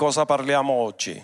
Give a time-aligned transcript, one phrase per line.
[0.00, 1.22] cosa parliamo oggi?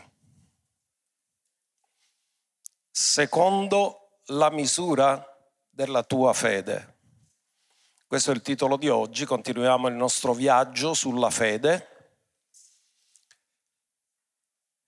[2.91, 5.27] Secondo la misura
[5.71, 6.99] della tua fede.
[8.07, 12.19] Questo è il titolo di oggi, continuiamo il nostro viaggio sulla fede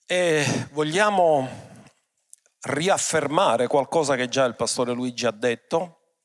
[0.05, 1.49] e vogliamo
[2.65, 6.19] riaffermare qualcosa che già il pastore Luigi ha detto,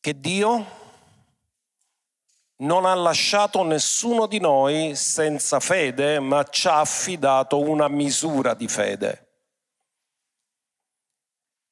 [0.00, 0.87] che Dio
[2.58, 8.66] non ha lasciato nessuno di noi senza fede, ma ci ha affidato una misura di
[8.66, 9.26] fede.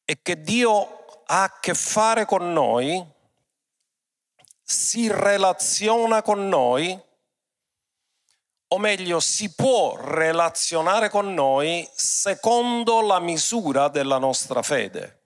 [0.04, 3.04] E che Dio ha a che fare con noi
[4.62, 7.00] si relaziona con noi,
[8.68, 15.25] o meglio si può relazionare con noi secondo la misura della nostra fede.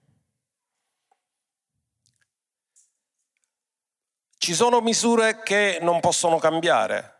[4.41, 7.19] Ci sono misure che non possono cambiare.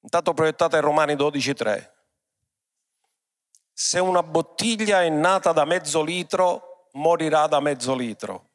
[0.00, 1.90] Intanto proiettate in Romani 12.3.
[3.72, 8.50] Se una bottiglia è nata da mezzo litro, morirà da mezzo litro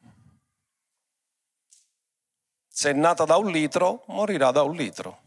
[2.78, 5.20] se è nata da un litro, morirà da un litro.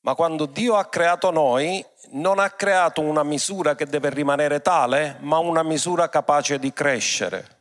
[0.00, 5.16] Ma quando Dio ha creato noi, non ha creato una misura che deve rimanere tale,
[5.20, 7.55] ma una misura capace di crescere.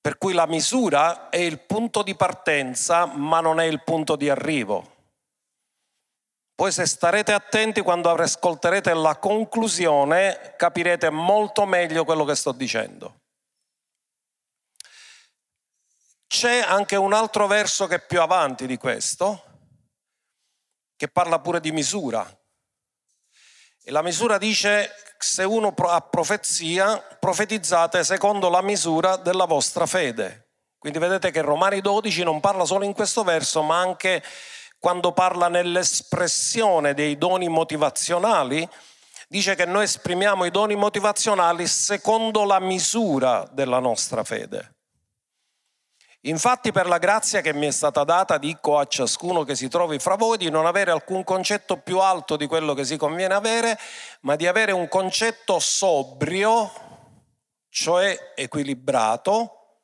[0.00, 4.30] Per cui la misura è il punto di partenza, ma non è il punto di
[4.30, 4.98] arrivo.
[6.54, 13.20] Poi se starete attenti quando ascolterete la conclusione, capirete molto meglio quello che sto dicendo.
[16.26, 19.42] C'è anche un altro verso che è più avanti di questo,
[20.96, 22.39] che parla pure di misura.
[23.90, 30.50] E la misura dice, se uno ha profezia, profetizzate secondo la misura della vostra fede.
[30.78, 34.22] Quindi vedete che Romani 12 non parla solo in questo verso, ma anche
[34.78, 38.68] quando parla nell'espressione dei doni motivazionali,
[39.26, 44.79] dice che noi esprimiamo i doni motivazionali secondo la misura della nostra fede.
[46.24, 49.98] Infatti per la grazia che mi è stata data dico a ciascuno che si trovi
[49.98, 53.78] fra voi di non avere alcun concetto più alto di quello che si conviene avere,
[54.20, 56.70] ma di avere un concetto sobrio,
[57.70, 59.78] cioè equilibrato,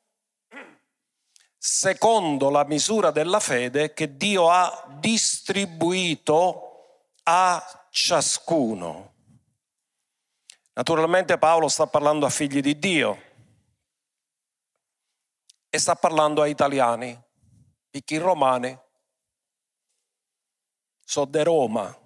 [1.57, 6.61] secondo la misura della fede che Dio ha distribuito
[7.23, 9.13] a ciascuno.
[10.73, 13.25] Naturalmente Paolo sta parlando a figli di Dio
[15.69, 17.19] e sta parlando a italiani,
[17.89, 18.77] perché i romani
[21.03, 21.97] sono di Roma.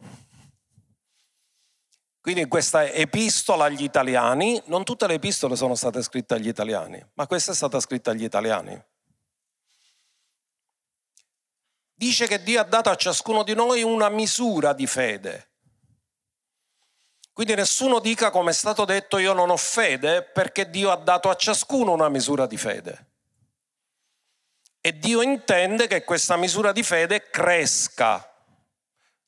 [2.22, 7.04] Quindi in questa epistola agli italiani, non tutte le epistole sono state scritte agli italiani,
[7.14, 8.80] ma questa è stata scritta agli italiani.
[11.94, 15.50] Dice che Dio ha dato a ciascuno di noi una misura di fede.
[17.34, 21.30] Quindi nessuno dica come è stato detto io non ho fede perché Dio ha dato
[21.30, 23.11] a ciascuno una misura di fede.
[24.84, 28.28] E Dio intende che questa misura di fede cresca.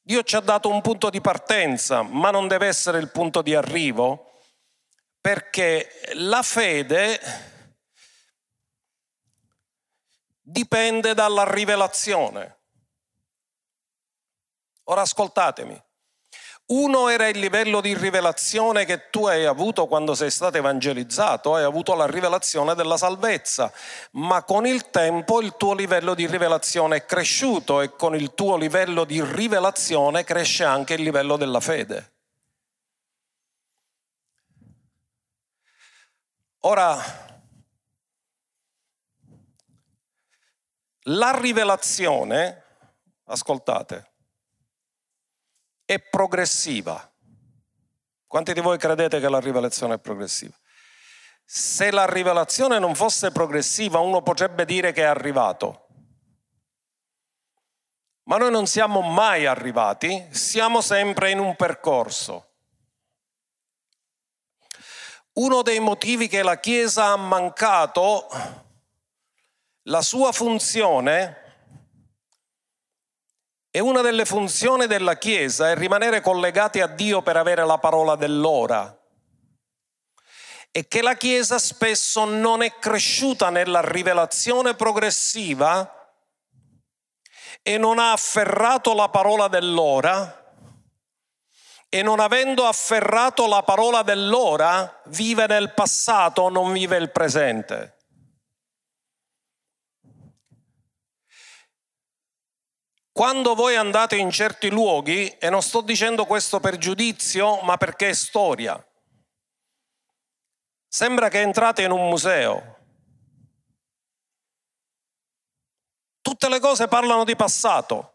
[0.02, 3.53] Dio ci ha dato un punto di partenza, ma non deve essere il punto di
[3.53, 4.42] arrivo,
[5.22, 7.19] perché la fede
[10.42, 12.58] dipende dalla rivelazione.
[14.86, 15.81] Ora ascoltatemi.
[16.66, 21.63] Uno era il livello di rivelazione che tu hai avuto quando sei stato evangelizzato, hai
[21.63, 23.72] avuto la rivelazione della salvezza,
[24.12, 28.56] ma con il tempo il tuo livello di rivelazione è cresciuto e con il tuo
[28.56, 32.12] livello di rivelazione cresce anche il livello della fede.
[36.66, 36.97] Ora,
[41.07, 42.63] la rivelazione,
[43.25, 44.12] ascoltate,
[45.86, 47.12] è progressiva.
[48.26, 50.56] Quanti di voi credete che la rivelazione è progressiva?
[51.46, 55.88] Se la rivelazione non fosse progressiva, uno potrebbe dire che è arrivato.
[58.24, 62.52] Ma noi non siamo mai arrivati, siamo sempre in un percorso.
[65.34, 68.28] Uno dei motivi che la Chiesa ha mancato
[69.84, 71.43] la sua funzione
[73.75, 78.16] e una delle funzioni della Chiesa è rimanere collegati a Dio per avere la parola
[78.16, 78.96] dell'ora.
[80.70, 85.92] E che la Chiesa spesso non è cresciuta nella rivelazione progressiva
[87.64, 90.54] e non ha afferrato la parola dell'ora
[91.90, 98.03] e non avendo afferrato la parola dell'ora vive nel passato, non vive il presente.
[103.13, 108.10] Quando voi andate in certi luoghi, e non sto dicendo questo per giudizio, ma perché
[108.10, 108.83] è storia,
[110.88, 112.77] sembra che entrate in un museo.
[116.21, 118.13] Tutte le cose parlano di passato.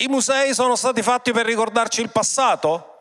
[0.00, 2.96] I musei sono stati fatti per ricordarci il passato,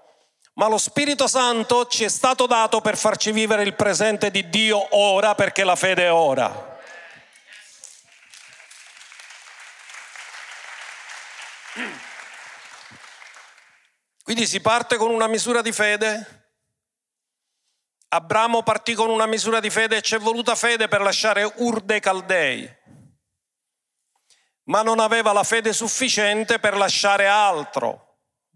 [0.54, 4.96] ma lo Spirito Santo ci è stato dato per farci vivere il presente di Dio
[4.96, 6.77] ora, perché la fede è ora.
[14.24, 16.36] Quindi si parte con una misura di fede.
[18.10, 21.82] Abramo partì con una misura di fede e ci è voluta fede per lasciare Ur
[21.82, 22.70] dei Caldei,
[24.64, 28.04] ma non aveva la fede sufficiente per lasciare altro.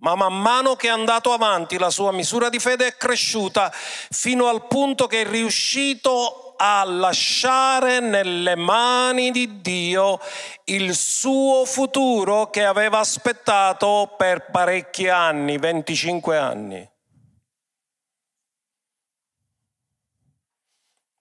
[0.01, 4.47] Ma man mano che è andato avanti la sua misura di fede è cresciuta fino
[4.47, 10.19] al punto che è riuscito a lasciare nelle mani di Dio
[10.65, 16.89] il suo futuro che aveva aspettato per parecchi anni, 25 anni.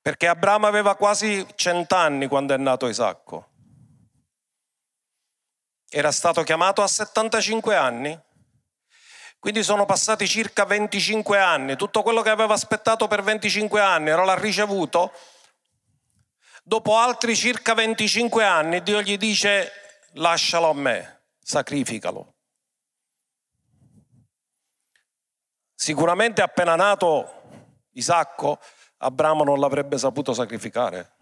[0.03, 3.49] Perché Abramo aveva quasi cent'anni quando è nato Isacco.
[5.89, 8.21] Era stato chiamato a 75 anni.
[9.41, 14.23] Quindi sono passati circa 25 anni, tutto quello che aveva aspettato per 25 anni era
[14.23, 15.13] l'ha ricevuto.
[16.63, 19.73] Dopo altri circa 25 anni Dio gli dice
[20.13, 22.35] lascialo a me, sacrificalo.
[25.75, 27.41] Sicuramente appena nato
[27.93, 28.61] Isacco,
[28.99, 31.13] Abramo non l'avrebbe saputo sacrificare.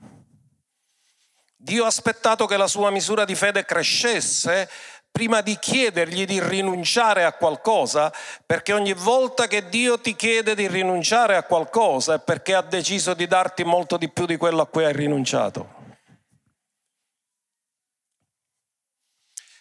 [1.60, 4.68] Dio ha aspettato che la sua misura di fede crescesse
[5.18, 8.12] prima di chiedergli di rinunciare a qualcosa,
[8.46, 13.14] perché ogni volta che Dio ti chiede di rinunciare a qualcosa è perché ha deciso
[13.14, 15.74] di darti molto di più di quello a cui hai rinunciato.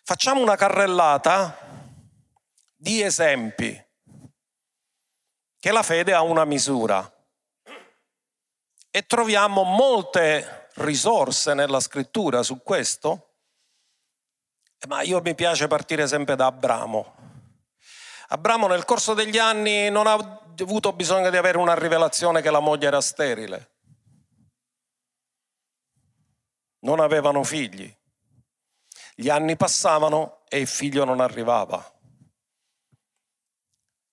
[0.04, 1.58] Facciamo una carrellata
[2.76, 3.84] di esempi
[5.60, 7.12] che la fede ha una misura
[8.92, 13.27] e troviamo molte risorse nella scrittura su questo
[14.86, 17.16] ma io mi piace partire sempre da Abramo.
[18.28, 20.14] Abramo nel corso degli anni non ha
[20.60, 23.72] avuto bisogno di avere una rivelazione che la moglie era sterile.
[26.80, 27.94] Non avevano figli.
[29.16, 31.94] Gli anni passavano e il figlio non arrivava.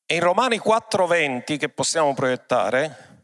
[0.06, 3.22] E in Romani 4:20, che possiamo proiettare,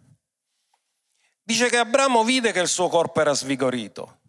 [1.43, 4.20] dice che Abramo vide che il suo corpo era svigorito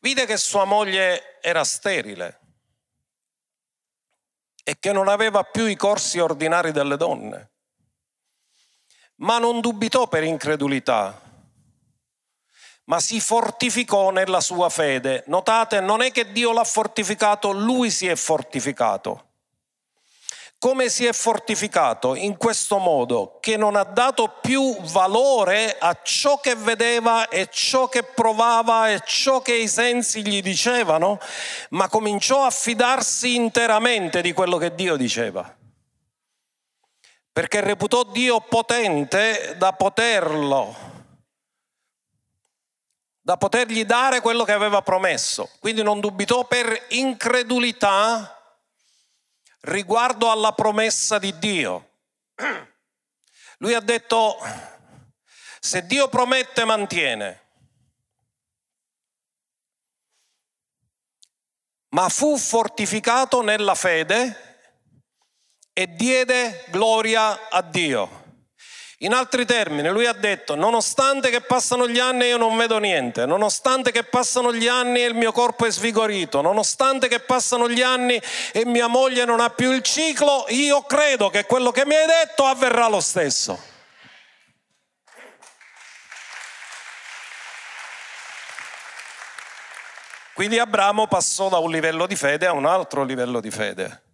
[0.00, 2.40] vide che sua moglie era sterile
[4.62, 7.52] e che non aveva più i corsi ordinari delle donne,
[9.16, 11.20] ma non dubitò per incredulità,
[12.84, 15.24] ma si fortificò nella sua fede.
[15.26, 19.27] Notate, non è che Dio l'ha fortificato, lui si è fortificato.
[20.60, 22.16] Come si è fortificato?
[22.16, 27.88] In questo modo che non ha dato più valore a ciò che vedeva e ciò
[27.88, 31.20] che provava e ciò che i sensi gli dicevano,
[31.70, 35.56] ma cominciò a fidarsi interamente di quello che Dio diceva.
[37.30, 40.74] Perché reputò Dio potente da poterlo,
[43.20, 45.50] da potergli dare quello che aveva promesso.
[45.60, 48.37] Quindi non dubitò per incredulità
[49.60, 52.00] riguardo alla promessa di Dio.
[53.58, 54.36] Lui ha detto,
[55.58, 57.46] se Dio promette, mantiene.
[61.90, 64.46] Ma fu fortificato nella fede
[65.72, 68.17] e diede gloria a Dio.
[69.02, 73.26] In altri termini, lui ha detto, nonostante che passano gli anni io non vedo niente,
[73.26, 77.80] nonostante che passano gli anni e il mio corpo è svigorito, nonostante che passano gli
[77.80, 78.20] anni
[78.52, 82.06] e mia moglie non ha più il ciclo, io credo che quello che mi hai
[82.06, 83.62] detto avverrà lo stesso.
[90.34, 94.07] Quindi Abramo passò da un livello di fede a un altro livello di fede.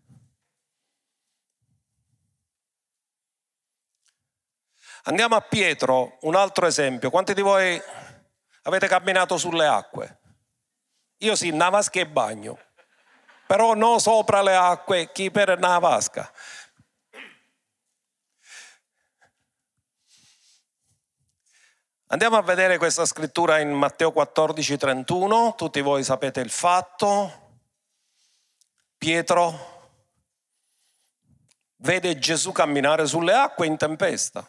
[5.06, 7.10] Andiamo a Pietro, un altro esempio.
[7.10, 7.80] Quanti di voi
[8.62, 10.20] avete camminato sulle acque?
[11.18, 12.58] Io sì, una vasca e bagno,
[13.46, 16.32] però non sopra le acque, chi per una vasca.
[22.06, 27.58] Andiamo a vedere questa scrittura in Matteo 14, 31, tutti voi sapete il fatto.
[28.96, 29.72] Pietro
[31.76, 34.48] vede Gesù camminare sulle acque in tempesta.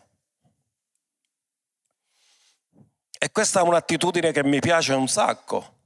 [3.25, 5.77] E questa è un'attitudine che mi piace un sacco.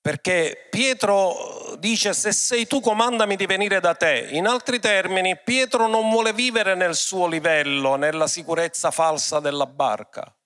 [0.00, 4.30] Perché Pietro dice se sei tu comandami di venire da te.
[4.32, 10.36] In altri termini, Pietro non vuole vivere nel suo livello, nella sicurezza falsa della barca,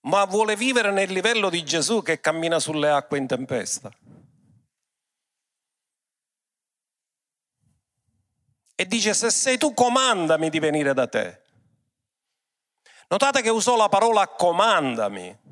[0.00, 3.88] ma vuole vivere nel livello di Gesù che cammina sulle acque in tempesta.
[8.74, 11.46] E dice se sei tu comandami di venire da te.
[13.08, 15.46] Notate che usò la parola comandami.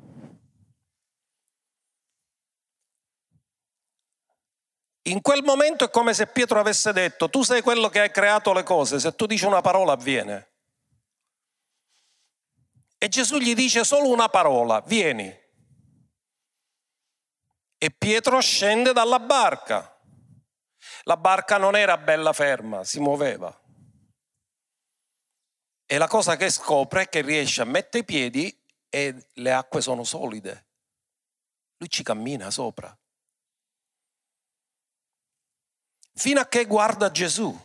[5.03, 8.53] In quel momento è come se Pietro avesse detto, tu sei quello che hai creato
[8.53, 10.51] le cose, se tu dici una parola avviene.
[12.97, 15.33] E Gesù gli dice solo una parola, vieni.
[17.77, 19.97] E Pietro scende dalla barca.
[21.03, 23.55] La barca non era bella ferma, si muoveva.
[25.87, 29.81] E la cosa che scopre è che riesce a mettere i piedi e le acque
[29.81, 30.67] sono solide.
[31.77, 32.95] Lui ci cammina sopra.
[36.17, 37.55] fino a che guarda Gesù.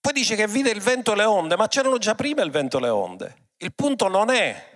[0.00, 2.78] Poi dice che vide il vento e le onde, ma c'erano già prima il vento
[2.78, 3.48] e le onde.
[3.58, 4.74] Il punto non è,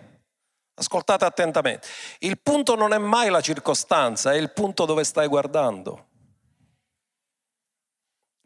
[0.75, 1.87] ascoltate attentamente,
[2.18, 6.09] il punto non è mai la circostanza, è il punto dove stai guardando.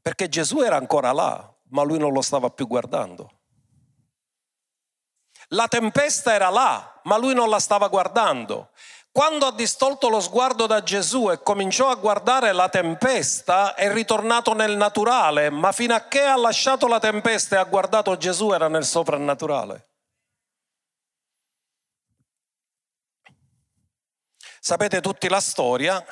[0.02, 3.30] Perché Gesù era ancora là, ma lui non lo stava più guardando.
[5.48, 8.70] La tempesta era là, ma lui non la stava guardando.
[9.10, 14.54] Quando ha distolto lo sguardo da Gesù e cominciò a guardare la tempesta, è ritornato
[14.54, 18.68] nel naturale, ma fino a che ha lasciato la tempesta e ha guardato Gesù era
[18.68, 19.88] nel soprannaturale.
[24.60, 26.04] Sapete tutti la storia?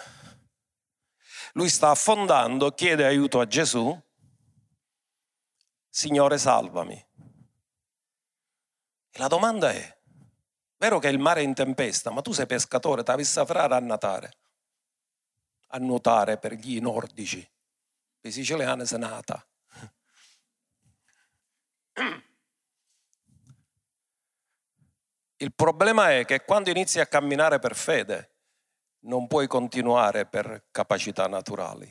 [1.52, 3.98] Lui sta affondando, chiede aiuto a Gesù,
[5.94, 6.94] Signore salvami.
[9.10, 10.00] E la domanda è,
[10.82, 13.78] Vero che il mare è in tempesta, ma tu sei pescatore, ti avessi frare a
[13.78, 14.32] nuotare,
[15.68, 17.48] a nuotare per gli nordici.
[18.22, 19.46] I siciliani si nata.
[25.36, 28.30] Il problema è che quando inizi a camminare per fede,
[29.02, 31.88] non puoi continuare per capacità naturali.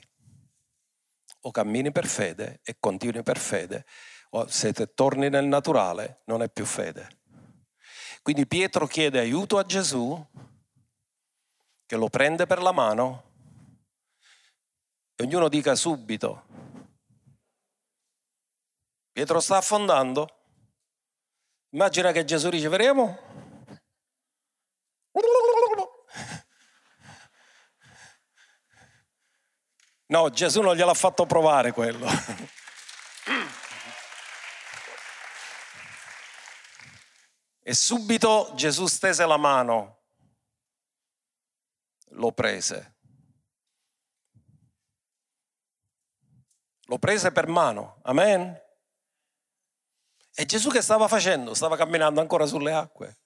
[1.41, 3.86] O cammini per fede e continui per fede,
[4.31, 7.19] o se torni nel naturale non è più fede.
[8.21, 10.24] Quindi Pietro chiede aiuto a Gesù,
[11.86, 13.24] che lo prende per la mano,
[15.15, 16.45] e ognuno dica subito,
[19.12, 20.29] Pietro sta affondando,
[21.69, 22.69] immagina che Gesù dice,
[30.11, 32.05] No, Gesù non gliel'ha fatto provare quello.
[37.63, 39.99] E subito Gesù stese la mano,
[42.09, 42.95] lo prese.
[46.87, 48.61] Lo prese per mano, amen?
[50.33, 51.53] E Gesù che stava facendo?
[51.53, 53.19] Stava camminando ancora sulle acque.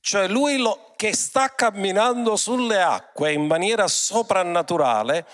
[0.00, 5.26] Cioè lui lo, che sta camminando sulle acque in maniera soprannaturale,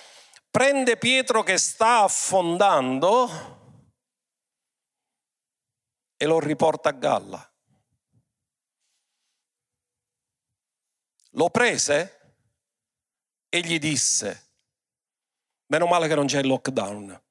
[0.54, 3.28] prende Pietro che sta affondando
[6.16, 7.52] e lo riporta a galla.
[11.30, 12.36] Lo prese
[13.48, 14.50] e gli disse,
[15.66, 17.22] meno male che non c'è il lockdown.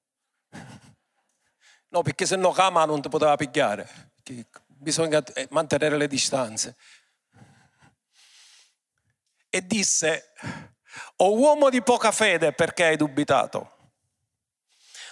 [1.88, 4.12] No, perché se no Kama non ti poteva pigliare.
[4.68, 6.75] Bisogna eh, mantenere le distanze.
[9.48, 10.34] E disse,
[11.18, 13.72] o uomo di poca fede, perché hai dubitato?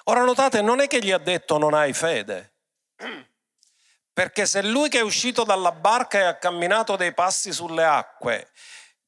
[0.06, 2.54] Ora notate, non è che gli ha detto non hai fede.
[4.14, 8.50] Perché se lui che è uscito dalla barca e ha camminato dei passi sulle acque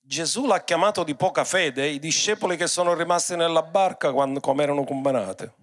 [0.05, 4.63] Gesù l'ha chiamato di poca fede i discepoli che sono rimasti nella barca quando, come
[4.63, 5.55] erano combanate.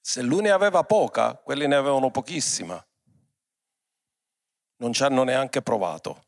[0.00, 2.80] Se lui ne aveva poca, quelli ne avevano pochissima.
[4.76, 6.25] Non ci hanno neanche provato.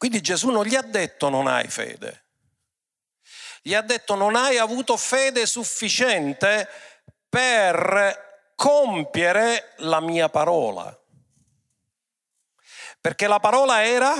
[0.00, 2.24] Quindi Gesù non gli ha detto non hai fede.
[3.60, 6.66] Gli ha detto non hai avuto fede sufficiente
[7.28, 10.98] per compiere la mia parola.
[12.98, 14.14] Perché la parola era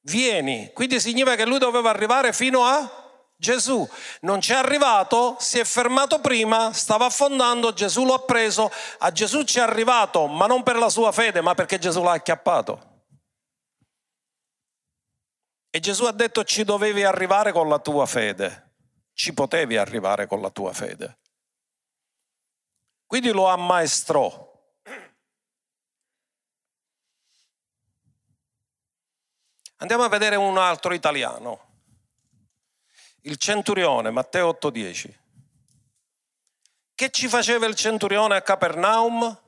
[0.00, 2.90] vieni, quindi significa che lui doveva arrivare fino a
[3.36, 3.86] Gesù.
[4.20, 9.12] Non ci è arrivato, si è fermato prima, stava affondando, Gesù lo ha preso, a
[9.12, 12.92] Gesù ci è arrivato, ma non per la sua fede, ma perché Gesù l'ha acchiappato.
[15.74, 18.74] E Gesù ha detto ci dovevi arrivare con la tua fede,
[19.12, 21.18] ci potevi arrivare con la tua fede.
[23.04, 24.52] Quindi lo ammaestrò.
[29.78, 31.80] Andiamo a vedere un altro italiano,
[33.22, 35.12] il centurione, Matteo 8:10.
[36.94, 39.42] Che ci faceva il centurione a Capernaum?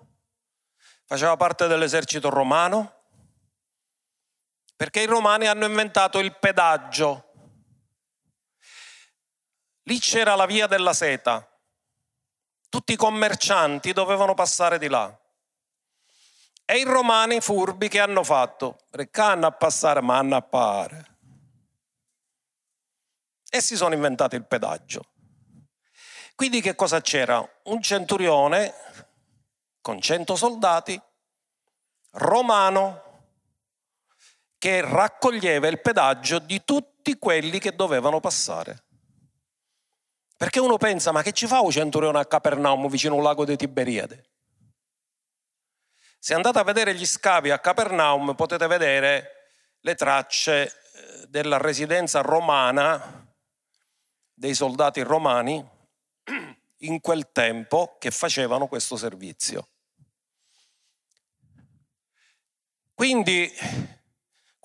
[1.05, 2.96] Faceva parte dell'esercito romano?
[4.77, 7.33] Perché i romani hanno inventato il pedaggio.
[9.85, 11.49] Lì c'era la via della seta.
[12.69, 15.19] Tutti i commercianti dovevano passare di là.
[16.65, 18.81] E i romani furbi che hanno fatto?
[18.91, 21.17] Reccanno a passare, ma hanno a pare.
[23.49, 25.13] E si sono inventati il pedaggio.
[26.35, 27.43] Quindi che cosa c'era?
[27.65, 28.75] Un centurione
[29.81, 31.01] con cento soldati,
[32.11, 33.06] romano,
[34.59, 38.85] che raccoglieva il pedaggio di tutti quelli che dovevano passare.
[40.37, 43.57] Perché uno pensa, ma che ci fa un centurione a Capernaum vicino al lago di
[43.57, 44.25] Tiberiade?
[46.19, 49.31] Se andate a vedere gli scavi a Capernaum potete vedere
[49.81, 53.25] le tracce eh, della residenza romana,
[54.35, 55.65] dei soldati romani,
[56.81, 59.69] in quel tempo che facevano questo servizio.
[62.93, 63.51] Quindi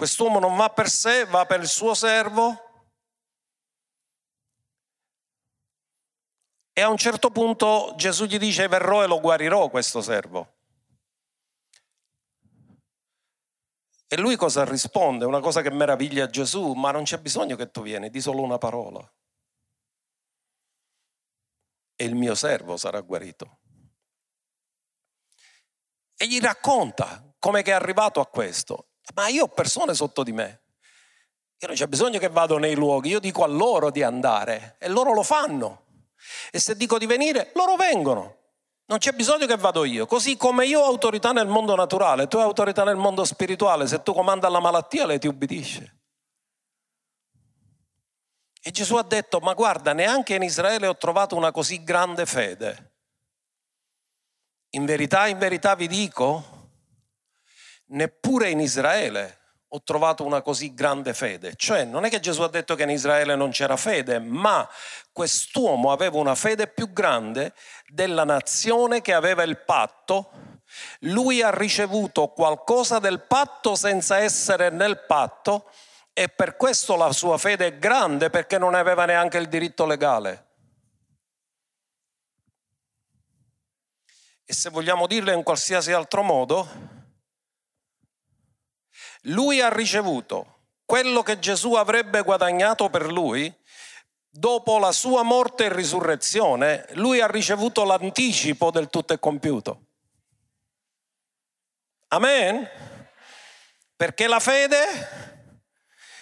[0.02, 2.60] quest'uomo non va per sé, va per il suo servo.
[6.74, 10.56] E a un certo punto Gesù gli dice verrò e lo guarirò questo servo.
[14.08, 15.26] E lui cosa risponde?
[15.26, 18.58] Una cosa che meraviglia Gesù, ma non c'è bisogno che tu vieni, di solo una
[18.58, 19.08] parola.
[21.96, 23.60] E il mio servo sarà guarito.
[26.16, 28.88] E gli racconta come è arrivato a questo.
[29.16, 30.62] Ma io ho persone sotto di me.
[31.60, 34.88] Io non c'è bisogno che vado nei luoghi, io dico a loro di andare e
[34.88, 35.86] loro lo fanno.
[36.52, 38.38] E se dico di venire, loro vengono.
[38.86, 40.06] Non c'è bisogno che vado io.
[40.06, 43.88] Così come io ho autorità nel mondo naturale, tu hai autorità nel mondo spirituale.
[43.88, 46.00] Se tu comanda la malattia, lei ti ubbidisce.
[48.64, 52.94] E Gesù ha detto, ma guarda, neanche in Israele ho trovato una così grande fede.
[54.72, 56.61] In verità, in verità vi dico,
[57.92, 59.40] neppure in Israele
[59.74, 61.54] ho trovato una così grande fede.
[61.56, 64.68] Cioè, non è che Gesù ha detto che in Israele non c'era fede, ma
[65.14, 67.54] quest'uomo aveva una fede più grande
[67.88, 70.60] della nazione che aveva il patto.
[71.02, 75.70] Lui ha ricevuto qualcosa del patto senza essere nel patto
[76.12, 80.48] e per questo la sua fede è grande perché non aveva neanche il diritto legale.
[84.44, 87.00] E se vogliamo dirlo in qualsiasi altro modo,
[89.26, 93.54] lui ha ricevuto quello che Gesù avrebbe guadagnato per lui
[94.30, 99.86] dopo la sua morte e risurrezione, lui ha ricevuto l'anticipo del tutto è compiuto.
[102.10, 102.70] Amen?
[103.96, 105.30] Perché la fede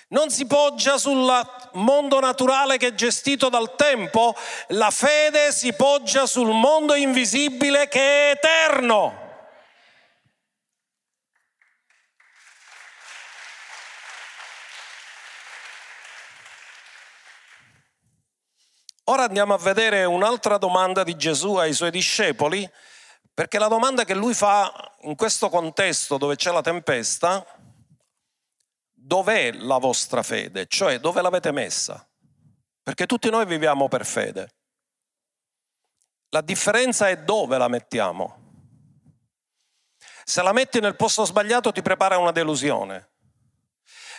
[0.09, 1.31] non si poggia sul
[1.73, 4.35] mondo naturale che è gestito dal tempo,
[4.69, 9.28] la fede si poggia sul mondo invisibile che è eterno.
[19.09, 22.69] Ora andiamo a vedere un'altra domanda di Gesù ai suoi discepoli,
[23.33, 27.43] perché la domanda che lui fa in questo contesto dove c'è la tempesta,
[28.93, 30.67] dov'è la vostra fede?
[30.67, 32.07] Cioè dove l'avete messa?
[32.83, 34.53] Perché tutti noi viviamo per fede.
[36.29, 38.37] La differenza è dove la mettiamo.
[40.23, 43.09] Se la metti nel posto sbagliato ti prepara una delusione.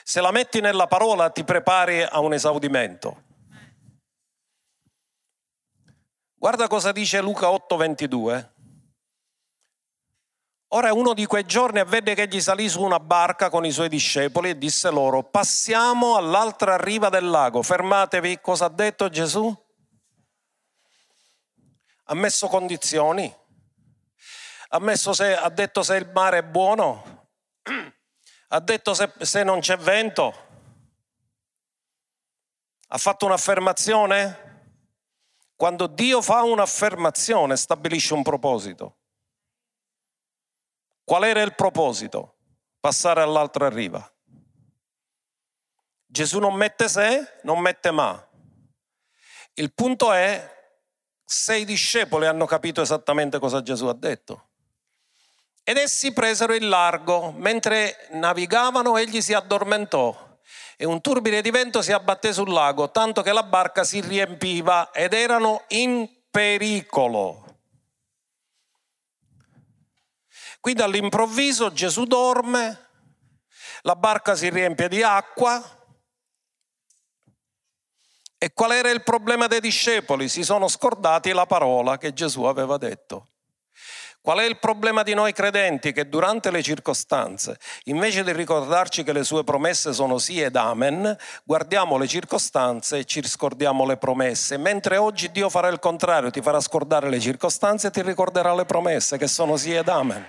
[0.02, 3.28] Se la metti nella parola ti prepari a un esaudimento.
[6.40, 8.52] Guarda cosa dice Luca 8:22.
[10.68, 13.90] Ora uno di quei giorni avvenne che egli salì su una barca con i suoi
[13.90, 18.40] discepoli e disse loro, passiamo all'altra riva del lago, fermatevi.
[18.40, 19.54] Cosa ha detto Gesù?
[22.04, 23.30] Ha messo condizioni,
[24.68, 27.28] ha, messo se, ha detto se il mare è buono,
[28.48, 30.34] ha detto se, se non c'è vento,
[32.88, 34.49] ha fatto un'affermazione?
[35.60, 38.96] Quando Dio fa un'affermazione stabilisce un proposito.
[41.04, 42.36] Qual era il proposito?
[42.80, 44.10] Passare all'altra riva.
[46.06, 48.26] Gesù non mette se, non mette ma.
[49.52, 50.50] Il punto è
[51.22, 54.48] se i discepoli hanno capito esattamente cosa Gesù ha detto.
[55.62, 60.29] Ed essi presero il largo, mentre navigavano egli si addormentò
[60.76, 64.90] e un turbine di vento si abbatté sul lago, tanto che la barca si riempiva
[64.92, 67.44] ed erano in pericolo.
[70.60, 72.88] Quindi all'improvviso Gesù dorme,
[73.82, 75.78] la barca si riempie di acqua.
[78.36, 80.28] E qual era il problema dei discepoli?
[80.28, 83.29] Si sono scordati la parola che Gesù aveva detto.
[84.22, 85.94] Qual è il problema di noi credenti?
[85.94, 91.16] Che durante le circostanze, invece di ricordarci che le sue promesse sono sì ed amen,
[91.42, 96.42] guardiamo le circostanze e ci scordiamo le promesse, mentre oggi Dio farà il contrario, ti
[96.42, 100.22] farà scordare le circostanze e ti ricorderà le promesse che sono sì ed amen.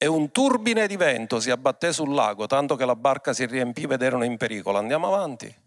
[0.00, 3.94] E un turbine di vento si abbatté sul lago, tanto che la barca si riempiva
[3.94, 4.78] ed erano in pericolo.
[4.78, 5.66] Andiamo avanti.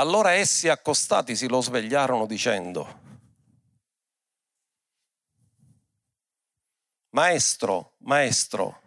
[0.00, 3.06] Allora essi accostatisi lo svegliarono dicendo,
[7.10, 8.80] Maestro, maestro,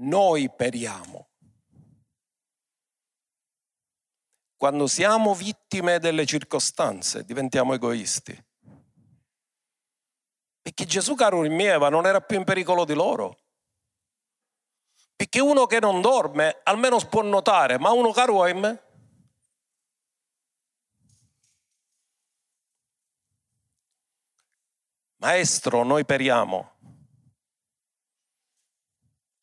[0.00, 1.28] noi periamo.
[4.56, 8.44] Quando siamo vittime delle circostanze diventiamo egoisti.
[10.60, 13.38] Perché Gesù, caro il mio, non era più in pericolo di loro.
[15.14, 18.48] Perché uno che non dorme almeno può notare, ma uno caro a
[25.20, 26.72] Maestro, noi periamo.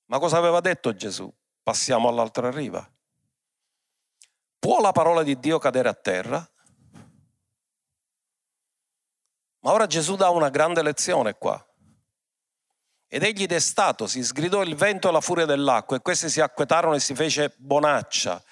[0.06, 1.32] Ma cosa aveva detto Gesù?
[1.62, 2.88] Passiamo all'altra riva.
[4.58, 6.52] Può la parola di Dio cadere a terra?
[9.60, 11.64] Ma ora Gesù dà una grande lezione qua.
[13.08, 16.96] Ed egli destato si sgridò il vento e la furia dell'acqua e questi si acquetarono
[16.96, 18.44] e si fece bonaccia.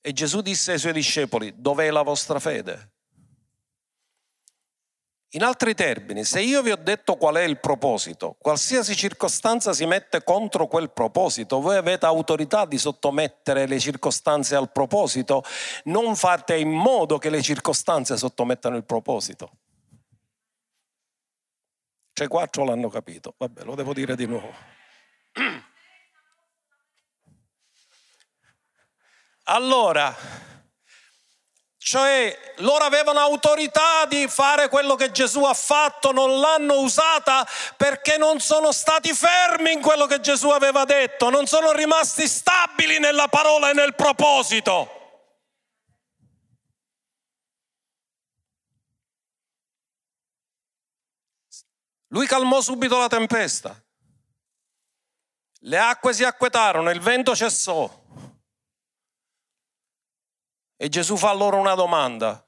[0.00, 2.91] E Gesù disse ai suoi discepoli, dov'è la vostra fede?
[5.34, 9.86] In altri termini, se io vi ho detto qual è il proposito, qualsiasi circostanza si
[9.86, 15.42] mette contro quel proposito, voi avete autorità di sottomettere le circostanze al proposito,
[15.84, 19.52] non fate in modo che le circostanze sottomettano il proposito.
[22.12, 24.52] Cioè quattro l'hanno capito, vabbè, lo devo dire di nuovo.
[29.46, 30.14] Allora,
[31.82, 38.16] cioè loro avevano autorità di fare quello che Gesù ha fatto, non l'hanno usata perché
[38.16, 43.26] non sono stati fermi in quello che Gesù aveva detto, non sono rimasti stabili nella
[43.26, 45.00] parola e nel proposito.
[52.08, 53.74] Lui calmò subito la tempesta.
[55.64, 57.90] Le acque si acquetarono, il vento cessò.
[60.82, 62.44] E Gesù fa loro una domanda.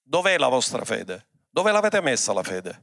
[0.00, 1.26] Dov'è la vostra fede?
[1.50, 2.82] Dove l'avete messa la fede?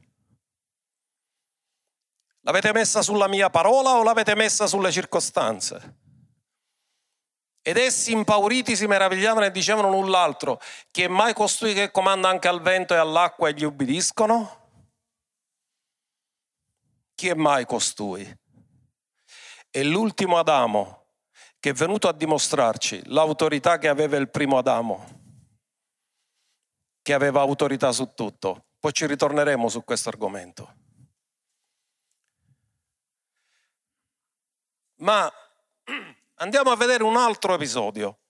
[2.42, 5.96] L'avete messa sulla mia parola o l'avete messa sulle circostanze?
[7.62, 10.60] Ed essi impauriti si meravigliavano e dicevano l'un l'altro,
[10.92, 14.68] chi è mai costui che comanda anche al vento e all'acqua e gli ubbidiscono?
[17.16, 18.38] Chi è mai costui?
[19.68, 20.97] E l'ultimo Adamo,
[21.68, 25.06] che è venuto a dimostrarci l'autorità che aveva il primo Adamo,
[27.02, 28.68] che aveva autorità su tutto.
[28.80, 30.74] Poi ci ritorneremo su questo argomento.
[35.00, 35.30] Ma
[36.36, 38.20] andiamo a vedere un altro episodio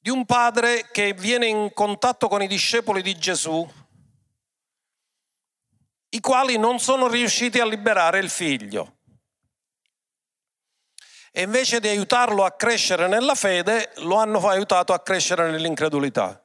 [0.00, 3.66] di un padre che viene in contatto con i discepoli di Gesù,
[6.08, 8.97] i quali non sono riusciti a liberare il figlio
[11.30, 16.42] e invece di aiutarlo a crescere nella fede, lo hanno aiutato a crescere nell'incredulità.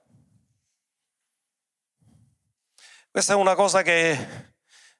[3.11, 4.53] Questa è una cosa che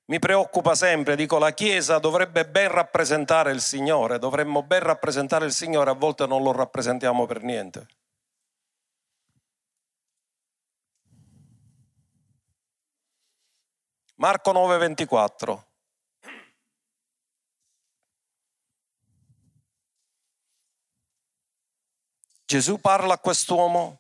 [0.06, 5.54] mi preoccupa sempre, dico la Chiesa dovrebbe ben rappresentare il Signore, dovremmo ben rappresentare il
[5.54, 7.88] Signore, a volte non lo rappresentiamo per niente.
[14.16, 15.73] Marco 9:24.
[22.54, 23.98] Gesù parla a quest'uomo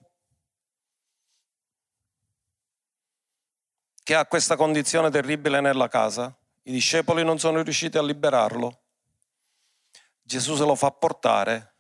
[4.04, 6.38] che ha questa condizione terribile nella casa.
[6.62, 8.84] I discepoli non sono riusciti a liberarlo.
[10.22, 11.78] Gesù se lo fa portare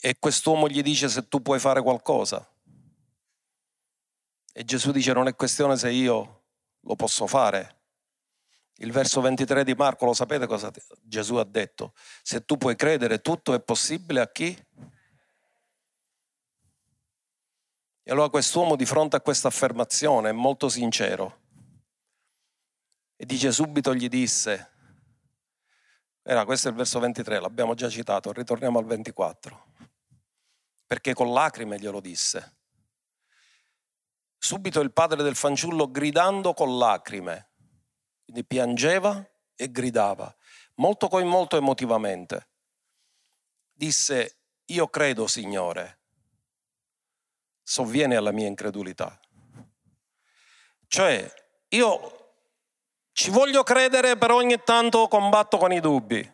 [0.00, 2.50] e quest'uomo gli dice se tu puoi fare qualcosa.
[4.54, 6.44] E Gesù dice non è questione se io
[6.80, 7.75] lo posso fare,
[8.78, 10.70] il verso 23 di Marco, lo sapete cosa
[11.02, 11.94] Gesù ha detto?
[12.22, 14.56] Se tu puoi credere, tutto è possibile a chi?
[18.02, 21.44] E allora quest'uomo di fronte a questa affermazione è molto sincero
[23.16, 24.72] e dice subito, gli disse,
[26.22, 29.64] Era, questo è il verso 23, l'abbiamo già citato, ritorniamo al 24.
[30.86, 32.58] Perché con lacrime glielo disse.
[34.36, 37.45] Subito il padre del fanciullo gridando con lacrime,
[38.26, 40.34] quindi piangeva e gridava,
[40.74, 42.48] molto coinvolto emotivamente.
[43.72, 46.00] Disse, io credo, Signore,
[47.62, 49.18] sovviene alla mia incredulità.
[50.88, 51.32] Cioè,
[51.68, 52.32] io
[53.12, 56.32] ci voglio credere, però ogni tanto combatto con i dubbi.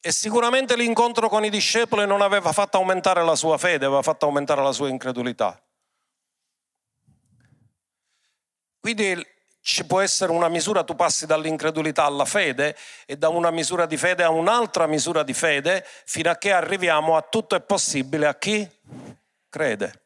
[0.00, 4.24] E sicuramente l'incontro con i discepoli non aveva fatto aumentare la sua fede, aveva fatto
[4.24, 5.60] aumentare la sua incredulità.
[8.80, 9.35] Quindi
[9.66, 13.96] ci può essere una misura, tu passi dall'incredulità alla fede e da una misura di
[13.96, 18.36] fede a un'altra misura di fede fino a che arriviamo a tutto è possibile a
[18.36, 18.64] chi
[19.48, 20.04] crede.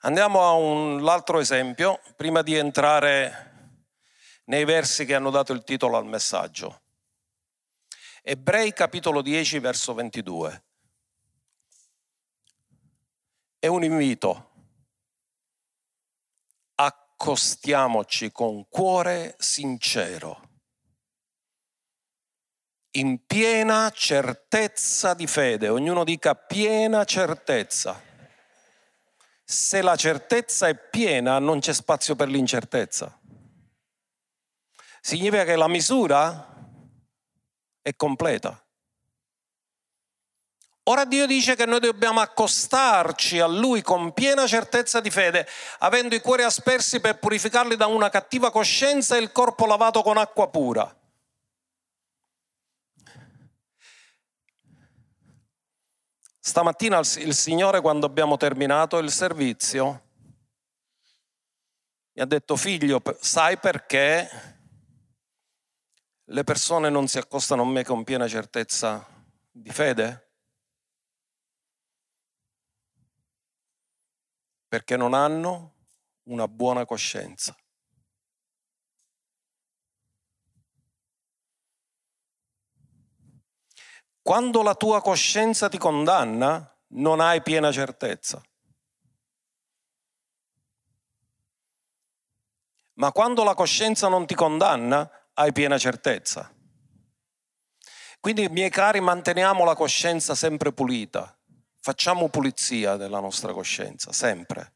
[0.00, 3.74] Andiamo a un altro esempio prima di entrare
[4.44, 6.80] nei versi che hanno dato il titolo al messaggio.
[8.22, 10.64] Ebrei capitolo 10 verso 22.
[13.58, 14.54] È un invito
[17.16, 20.50] accostiamoci con cuore sincero,
[22.96, 28.02] in piena certezza di fede, ognuno dica piena certezza.
[29.44, 33.18] Se la certezza è piena non c'è spazio per l'incertezza.
[35.00, 36.54] Significa che la misura
[37.80, 38.65] è completa.
[40.88, 45.44] Ora Dio dice che noi dobbiamo accostarci a Lui con piena certezza di fede,
[45.80, 50.16] avendo i cuori aspersi per purificarli da una cattiva coscienza e il corpo lavato con
[50.16, 50.96] acqua pura.
[56.38, 60.02] Stamattina il Signore, quando abbiamo terminato il servizio,
[62.12, 64.30] mi ha detto, figlio, sai perché
[66.26, 69.04] le persone non si accostano a me con piena certezza
[69.50, 70.25] di fede?
[74.68, 75.74] Perché non hanno
[76.24, 77.56] una buona coscienza.
[84.22, 88.42] Quando la tua coscienza ti condanna, non hai piena certezza.
[92.94, 96.50] Ma quando la coscienza non ti condanna, hai piena certezza.
[98.20, 101.35] Quindi, miei cari, manteniamo la coscienza sempre pulita.
[101.86, 104.72] Facciamo pulizia della nostra coscienza, sempre.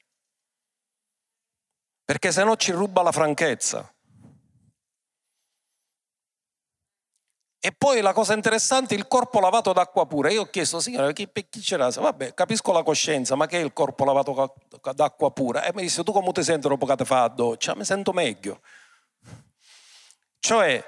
[2.05, 3.92] Perché se no ci ruba la franchezza.
[7.59, 10.31] E poi la cosa interessante, il corpo lavato d'acqua pura.
[10.31, 11.88] Io ho chiesto, signore, chi, chi c'era?
[11.88, 14.55] Vabbè, capisco la coscienza, ma che è il corpo lavato
[14.94, 15.64] d'acqua pura?
[15.64, 17.75] E mi disse, tu come ti senti dopo che ti fa la doccia?
[17.75, 18.62] Mi sento meglio.
[20.38, 20.85] Cioè,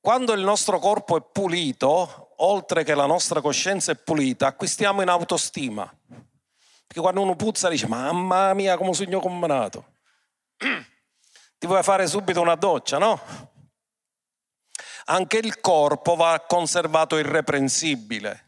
[0.00, 5.08] quando il nostro corpo è pulito, oltre che la nostra coscienza è pulita, acquistiamo in
[5.08, 5.84] autostima.
[6.86, 9.98] Perché quando uno puzza dice, mamma mia, come sogno combinato.
[11.58, 13.20] Ti vuoi fare subito una doccia, no?
[15.06, 18.44] Anche il corpo va conservato irreprensibile.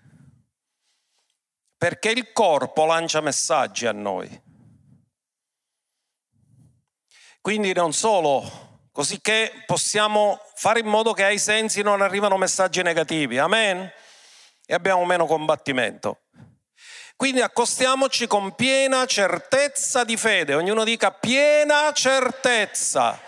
[1.76, 4.42] Perché il corpo lancia messaggi a noi.
[7.40, 12.82] Quindi non solo così che possiamo fare in modo che ai sensi non arrivano messaggi
[12.82, 13.38] negativi.
[13.38, 13.90] Amen?
[14.64, 16.20] E abbiamo meno combattimento.
[17.16, 20.54] Quindi accostiamoci con piena certezza di fede.
[20.54, 23.18] Ognuno dica piena certezza.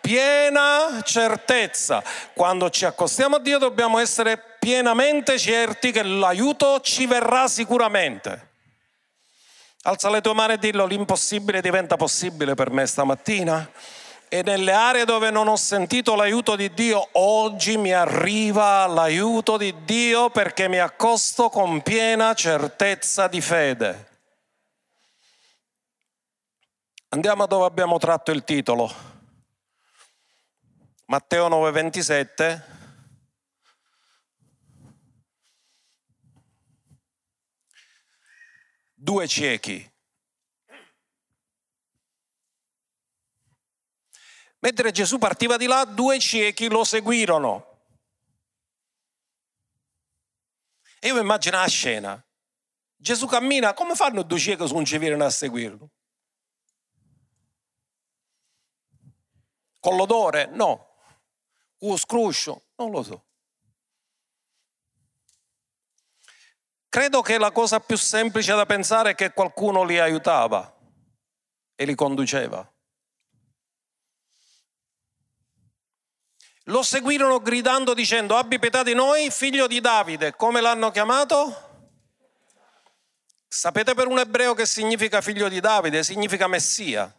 [0.00, 2.02] Piena certezza.
[2.34, 8.52] Quando ci accostiamo a Dio dobbiamo essere pienamente certi che l'aiuto ci verrà sicuramente.
[9.82, 13.70] Alza le tue mani e dillo l'impossibile diventa possibile per me stamattina
[14.34, 19.84] e nelle aree dove non ho sentito l'aiuto di Dio, oggi mi arriva l'aiuto di
[19.84, 24.08] Dio perché mi accosto con piena certezza di fede.
[27.10, 28.92] Andiamo dove abbiamo tratto il titolo.
[31.04, 32.72] Matteo 9:27.
[38.94, 39.93] Due ciechi
[44.64, 47.82] Mentre Gesù partiva di là, due ciechi lo seguirono.
[50.98, 52.26] E io immagino la scena.
[52.96, 55.90] Gesù cammina, come fanno due ciechi se non ci viene a seguirlo?
[59.80, 60.46] Con l'odore?
[60.46, 60.96] No.
[61.78, 62.68] Con scruscio?
[62.76, 63.24] Non lo so.
[66.88, 70.74] Credo che la cosa più semplice da pensare è che qualcuno li aiutava
[71.74, 72.73] e li conduceva.
[76.64, 80.34] Lo seguirono gridando dicendo abbi pietà di noi, figlio di Davide.
[80.34, 81.72] Come l'hanno chiamato?
[83.46, 86.02] Sapete per un ebreo che significa figlio di Davide?
[86.02, 87.12] Significa Messia.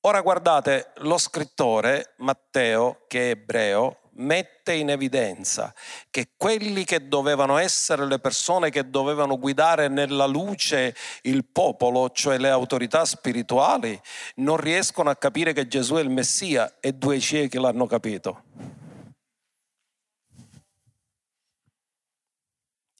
[0.00, 5.74] Ora guardate, lo scrittore Matteo, che è ebreo, mette in evidenza
[6.10, 12.38] che quelli che dovevano essere le persone che dovevano guidare nella luce il popolo, cioè
[12.38, 14.00] le autorità spirituali,
[14.36, 18.42] non riescono a capire che Gesù è il Messia e due ciechi l'hanno capito.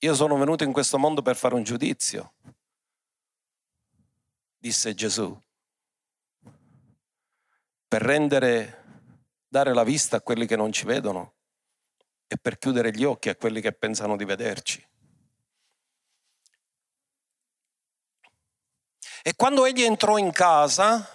[0.01, 2.35] Io sono venuto in questo mondo per fare un giudizio,
[4.59, 5.35] disse Gesù,
[7.89, 8.84] per rendere
[9.55, 11.35] dare la vista a quelli che non ci vedono
[12.27, 14.85] e per chiudere gli occhi a quelli che pensano di vederci.
[19.23, 21.09] E quando egli entrò in casa,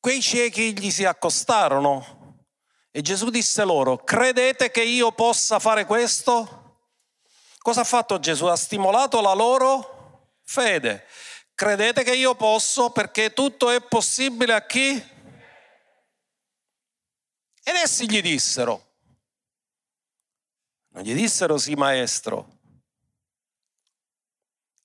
[0.00, 2.44] quei ciechi gli si accostarono
[2.90, 6.80] e Gesù disse loro, credete che io possa fare questo?
[7.58, 8.46] Cosa ha fatto Gesù?
[8.46, 11.06] Ha stimolato la loro fede.
[11.54, 15.14] Credete che io posso perché tutto è possibile a chi?
[17.68, 18.94] Ed essi gli dissero,
[20.90, 22.58] non gli dissero sì maestro,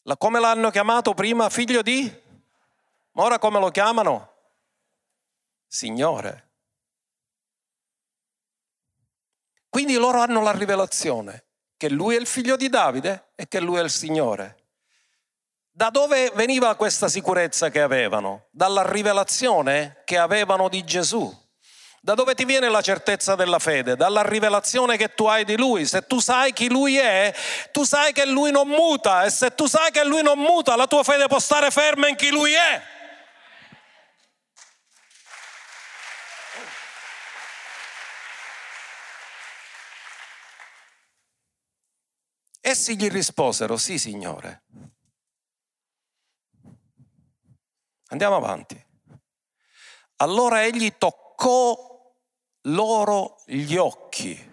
[0.02, 2.12] la, come l'hanno chiamato prima figlio di?
[3.12, 4.34] Ma ora come lo chiamano?
[5.67, 6.50] Signore.
[9.70, 11.46] Quindi loro hanno la rivelazione
[11.78, 14.70] che lui è il figlio di Davide e che lui è il Signore.
[15.70, 18.48] Da dove veniva questa sicurezza che avevano?
[18.50, 21.40] Dalla rivelazione che avevano di Gesù.
[22.03, 23.95] Da dove ti viene la certezza della fede?
[23.95, 25.85] Dalla rivelazione che tu hai di Lui.
[25.85, 27.31] Se tu sai chi Lui è,
[27.71, 30.87] tu sai che Lui non muta e se tu sai che Lui non muta, la
[30.87, 32.81] tua fede può stare ferma in chi Lui è.
[42.61, 44.63] Essi gli risposero, sì Signore.
[48.07, 48.83] Andiamo avanti.
[50.15, 51.90] Allora egli toccò
[52.63, 54.50] loro gli occhi.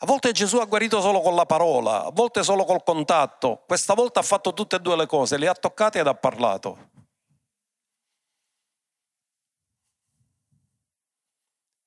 [0.00, 3.94] A volte Gesù ha guarito solo con la parola, a volte solo col contatto, questa
[3.94, 6.90] volta ha fatto tutte e due le cose, li ha toccati ed ha parlato.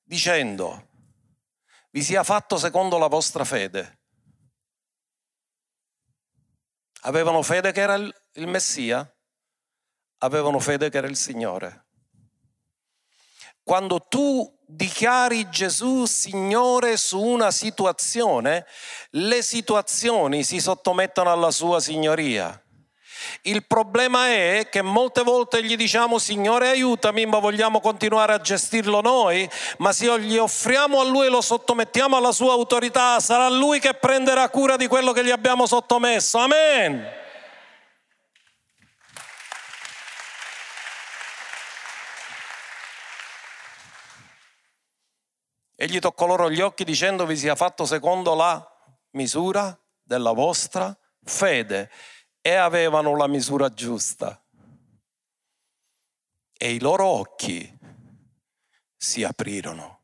[0.01, 0.88] Dicendo,
[1.91, 3.99] vi sia fatto secondo la vostra fede.
[7.01, 9.08] Avevano fede che era il Messia?
[10.21, 11.88] Avevano fede che era il Signore.
[13.69, 18.65] Quando tu dichiari Gesù Signore su una situazione,
[19.12, 22.60] le situazioni si sottomettono alla sua signoria.
[23.43, 29.01] Il problema è che molte volte gli diciamo Signore aiutami, ma vogliamo continuare a gestirlo
[29.01, 33.79] noi, ma se gli offriamo a Lui e lo sottomettiamo alla sua autorità, sarà Lui
[33.79, 36.39] che prenderà cura di quello che gli abbiamo sottomesso.
[36.39, 37.18] Amen.
[45.81, 48.69] Egli toccò loro gli occhi dicendo vi sia fatto secondo la
[49.11, 51.89] misura della vostra fede.
[52.41, 54.43] E avevano la misura giusta.
[56.51, 57.77] E i loro occhi
[58.97, 60.01] si aprirono.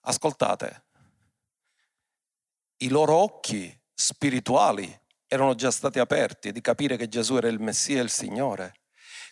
[0.00, 0.84] Ascoltate,
[2.78, 8.00] i loro occhi spirituali erano già stati aperti di capire che Gesù era il Messia
[8.00, 8.82] e il Signore.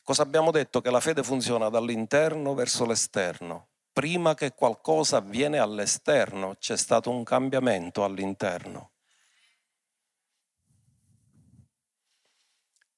[0.03, 0.81] Cosa abbiamo detto?
[0.81, 7.23] Che la fede funziona dall'interno verso l'esterno prima che qualcosa avviene all'esterno, c'è stato un
[7.23, 8.91] cambiamento all'interno.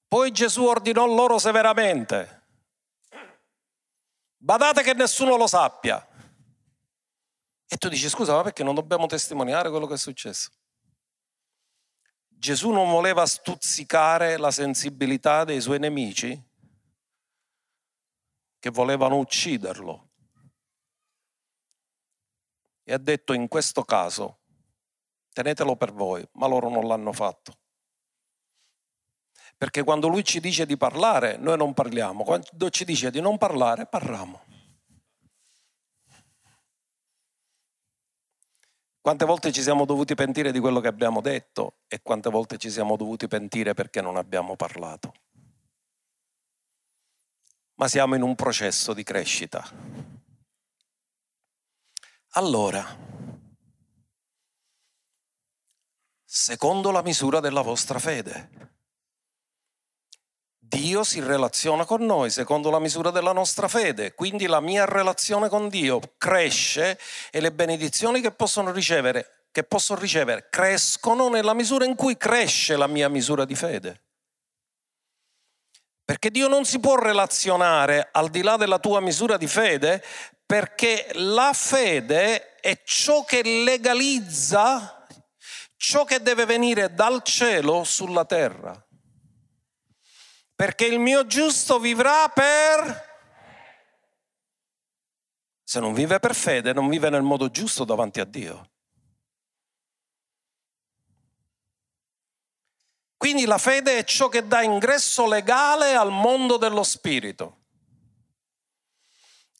[0.08, 2.44] Poi Gesù ordinò loro severamente,
[4.38, 6.04] badate che nessuno lo sappia.
[7.68, 10.50] E tu dici, scusa, ma perché non dobbiamo testimoniare quello che è successo?
[12.26, 16.42] Gesù non voleva stuzzicare la sensibilità dei suoi nemici
[18.58, 20.05] che volevano ucciderlo
[22.88, 24.38] e ha detto in questo caso
[25.32, 27.58] tenetelo per voi, ma loro non l'hanno fatto.
[29.58, 33.38] Perché quando lui ci dice di parlare, noi non parliamo, quando ci dice di non
[33.38, 34.44] parlare, parliamo.
[39.00, 42.70] Quante volte ci siamo dovuti pentire di quello che abbiamo detto e quante volte ci
[42.70, 45.12] siamo dovuti pentire perché non abbiamo parlato.
[47.74, 50.15] Ma siamo in un processo di crescita.
[52.36, 52.84] Allora,
[56.22, 58.50] secondo la misura della vostra fede,
[60.58, 65.48] Dio si relaziona con noi secondo la misura della nostra fede, quindi la mia relazione
[65.48, 66.98] con Dio cresce
[67.30, 72.76] e le benedizioni che possono ricevere, che posso ricevere crescono nella misura in cui cresce
[72.76, 74.05] la mia misura di fede.
[76.06, 80.02] Perché Dio non si può relazionare al di là della tua misura di fede,
[80.46, 85.04] perché la fede è ciò che legalizza
[85.76, 88.86] ciò che deve venire dal cielo sulla terra
[90.56, 93.04] perché il mio giusto vivrà per...
[95.62, 98.70] Se non vive per fede, non vive nel modo giusto davanti a Dio.
[103.16, 107.58] Quindi la fede è ciò che dà ingresso legale al mondo dello spirito.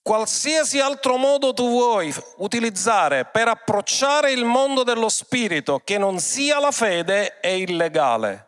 [0.03, 6.61] Qualsiasi altro modo tu vuoi utilizzare per approcciare il mondo dello spirito che non sia
[6.61, 8.45] la fede è illegale.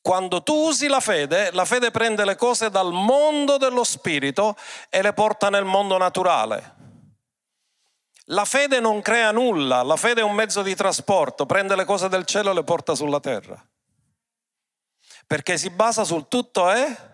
[0.00, 4.56] Quando tu usi la fede, la fede prende le cose dal mondo dello spirito
[4.88, 6.81] e le porta nel mondo naturale.
[8.26, 12.08] La fede non crea nulla, la fede è un mezzo di trasporto, prende le cose
[12.08, 13.60] del cielo e le porta sulla terra.
[15.26, 17.10] Perché si basa sul tutto è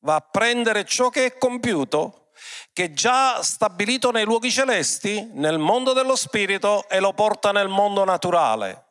[0.00, 2.30] va a prendere ciò che è compiuto,
[2.72, 7.68] che è già stabilito nei luoghi celesti, nel mondo dello spirito e lo porta nel
[7.68, 8.84] mondo naturale.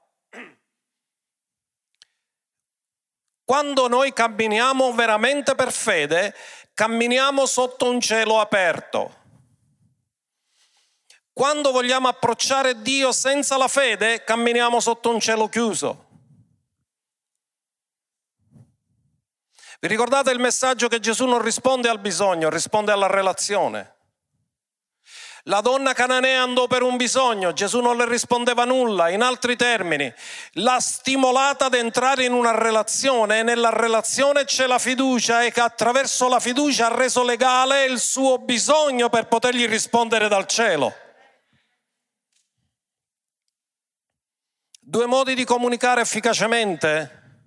[3.44, 6.36] Quando noi camminiamo veramente per fede,
[6.76, 9.19] camminiamo sotto un cielo aperto.
[11.40, 16.08] Quando vogliamo approcciare Dio senza la fede, camminiamo sotto un cielo chiuso.
[19.80, 23.96] Vi ricordate il messaggio che Gesù non risponde al bisogno, risponde alla relazione?
[25.44, 30.14] La donna cananea andò per un bisogno, Gesù non le rispondeva nulla, in altri termini,
[30.56, 35.62] l'ha stimolata ad entrare in una relazione e nella relazione c'è la fiducia e che
[35.62, 40.94] attraverso la fiducia ha reso legale il suo bisogno per potergli rispondere dal cielo.
[44.90, 47.44] Due modi di comunicare efficacemente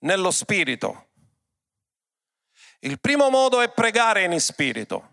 [0.00, 1.10] nello spirito.
[2.80, 5.08] Il primo modo è pregare in spirito.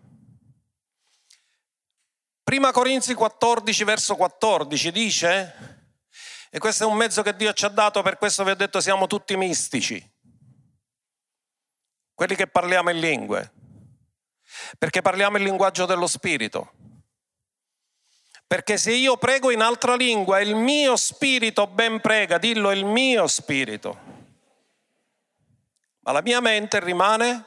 [2.42, 5.98] Prima Corinzi 14 verso 14 dice,
[6.50, 8.80] e questo è un mezzo che Dio ci ha dato, per questo vi ho detto
[8.80, 10.04] siamo tutti mistici,
[12.12, 13.52] quelli che parliamo in lingue,
[14.78, 16.77] perché parliamo il linguaggio dello spirito.
[18.48, 23.26] Perché se io prego in altra lingua, il mio spirito ben prega, dillo il mio
[23.26, 23.98] spirito,
[26.00, 27.44] ma la mia mente rimane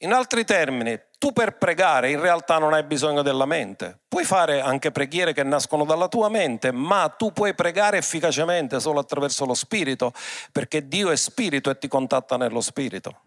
[0.00, 4.00] in altri termini, tu per pregare in realtà non hai bisogno della mente.
[4.08, 9.00] Puoi fare anche preghiere che nascono dalla tua mente, ma tu puoi pregare efficacemente solo
[9.00, 10.12] attraverso lo Spirito,
[10.52, 13.20] perché Dio è Spirito e ti contatta nello Spirito.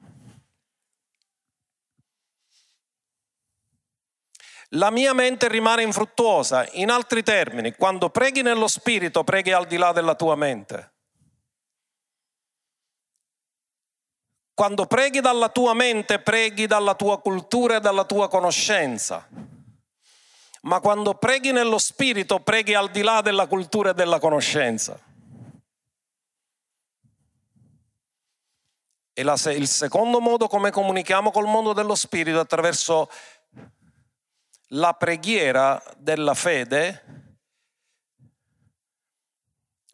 [4.70, 6.68] La mia mente rimane infruttuosa.
[6.74, 10.94] In altri termini, quando preghi nello Spirito, preghi al di là della tua mente.
[14.56, 19.28] Quando preghi dalla tua mente, preghi dalla tua cultura e dalla tua conoscenza.
[20.62, 24.98] Ma quando preghi nello spirito, preghi al di là della cultura e della conoscenza.
[29.18, 33.10] E la, il secondo modo come comunichiamo col mondo dello spirito è attraverso
[34.76, 37.04] la preghiera della fede,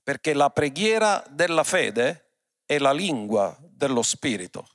[0.04, 2.32] perché la preghiera della fede
[2.66, 4.68] è la lingua dello Spirito.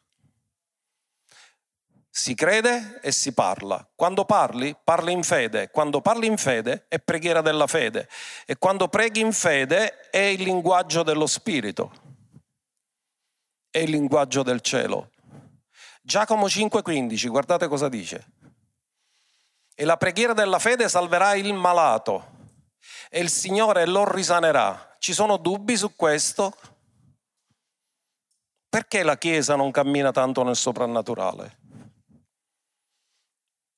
[2.08, 3.86] Si crede e si parla.
[3.94, 5.70] Quando parli, parli in fede.
[5.70, 8.08] Quando parli in fede è preghiera della fede.
[8.46, 11.92] E quando preghi in fede è il linguaggio dello Spirito.
[13.68, 15.10] È il linguaggio del cielo.
[16.00, 18.35] Giacomo 5,15, guardate cosa dice.
[19.78, 22.34] E la preghiera della fede salverà il malato
[23.10, 24.96] e il Signore lo risanerà.
[24.98, 26.56] Ci sono dubbi su questo?
[28.70, 31.58] Perché la Chiesa non cammina tanto nel soprannaturale?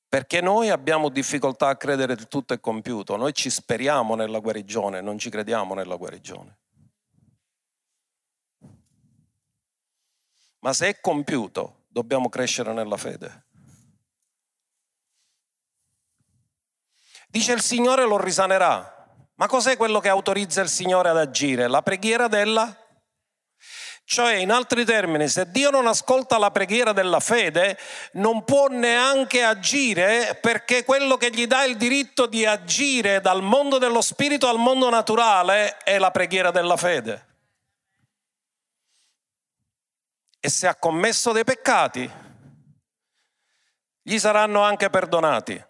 [0.07, 5.01] Perché noi abbiamo difficoltà a credere che tutto è compiuto, noi ci speriamo nella guarigione,
[5.01, 6.59] non ci crediamo nella guarigione.
[10.59, 13.48] Ma se è compiuto, dobbiamo crescere nella fede.
[17.31, 19.07] Dice il Signore lo risanerà.
[19.35, 21.67] Ma cos'è quello che autorizza il Signore ad agire?
[21.67, 22.75] La preghiera della
[24.03, 27.77] Cioè, in altri termini, se Dio non ascolta la preghiera della fede,
[28.13, 33.77] non può neanche agire perché quello che gli dà il diritto di agire dal mondo
[33.77, 37.27] dello spirito al mondo naturale è la preghiera della fede.
[40.39, 42.11] E se ha commesso dei peccati,
[44.01, 45.67] gli saranno anche perdonati.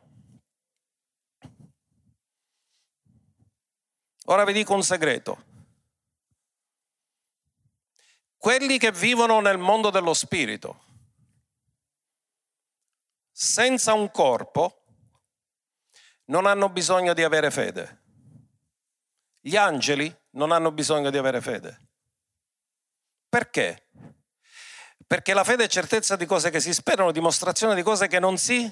[4.29, 5.45] Ora vi dico un segreto.
[8.37, 10.83] Quelli che vivono nel mondo dello spirito,
[13.31, 14.83] senza un corpo,
[16.25, 18.03] non hanno bisogno di avere fede.
[19.39, 21.89] Gli angeli non hanno bisogno di avere fede.
[23.27, 23.89] Perché?
[25.07, 28.37] Perché la fede è certezza di cose che si sperano, dimostrazione di cose che non
[28.37, 28.71] si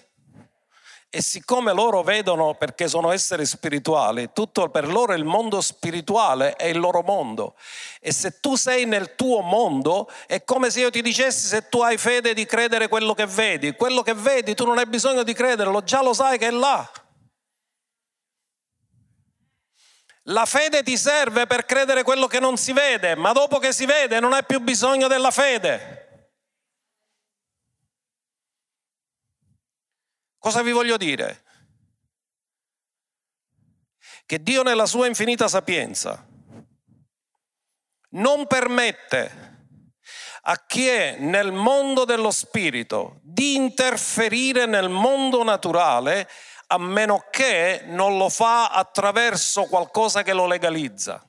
[1.09, 6.65] e siccome loro vedono, perché sono esseri spirituali, tutto per loro il mondo spirituale è
[6.65, 7.55] il loro mondo.
[8.01, 11.79] E se tu sei nel tuo mondo, è come se io ti dicessi se tu
[11.81, 13.73] hai fede di credere quello che vedi.
[13.73, 16.89] Quello che vedi tu non hai bisogno di crederlo, già lo sai che è là.
[20.29, 23.85] La fede ti serve per credere quello che non si vede, ma dopo che si
[23.85, 26.06] vede non hai più bisogno della fede.
[30.39, 31.43] Cosa vi voglio dire?
[34.25, 36.25] Che Dio nella sua infinita sapienza
[38.09, 39.47] non permette
[40.43, 46.29] a chi è nel mondo dello spirito di interferire nel mondo naturale
[46.67, 51.25] a meno che non lo fa attraverso qualcosa che lo legalizza.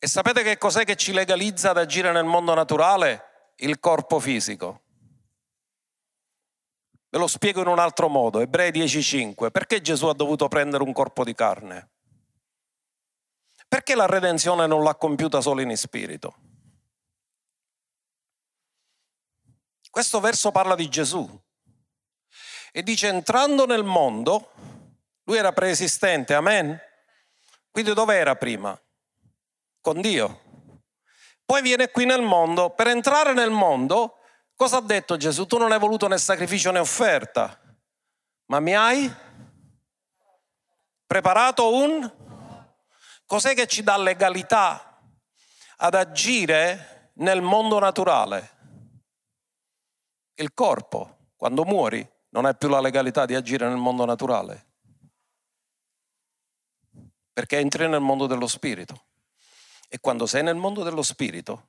[0.00, 3.52] E sapete che cos'è che ci legalizza ad agire nel mondo naturale?
[3.56, 4.82] Il corpo fisico.
[7.10, 9.50] Ve lo spiego in un altro modo, Ebrei 10:5.
[9.50, 11.90] Perché Gesù ha dovuto prendere un corpo di carne?
[13.66, 16.36] Perché la redenzione non l'ha compiuta solo in spirito?
[19.90, 21.26] Questo verso parla di Gesù
[22.70, 24.52] e dice entrando nel mondo,
[25.24, 26.78] lui era preesistente, amen?
[27.70, 28.78] Quindi dove era prima?
[29.80, 30.42] Con Dio.
[31.44, 34.17] Poi viene qui nel mondo, per entrare nel mondo
[34.58, 35.46] Cosa ha detto Gesù?
[35.46, 37.60] Tu non hai voluto né sacrificio né offerta,
[38.46, 39.08] ma mi hai
[41.06, 42.12] preparato un...
[43.24, 45.00] Cos'è che ci dà legalità
[45.76, 48.56] ad agire nel mondo naturale?
[50.34, 54.66] Il corpo, quando muori, non hai più la legalità di agire nel mondo naturale,
[57.32, 59.04] perché entri nel mondo dello spirito.
[59.88, 61.68] E quando sei nel mondo dello spirito,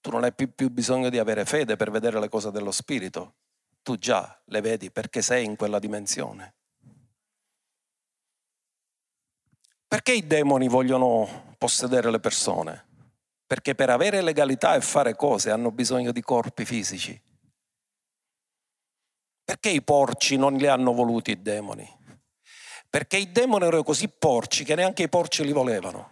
[0.00, 3.34] tu non hai più, bisogno di avere fede per vedere le cose dello Spirito.
[3.82, 6.54] Tu già le vedi perché sei in quella dimensione.
[9.86, 12.86] Perché i demoni vogliono possedere le persone?
[13.46, 17.20] Perché per avere legalità e fare cose hanno bisogno di corpi fisici.
[19.44, 21.98] Perché i porci non li hanno voluti i demoni?
[22.88, 26.10] Perché i demoni erano così porci che neanche i porci li volevano.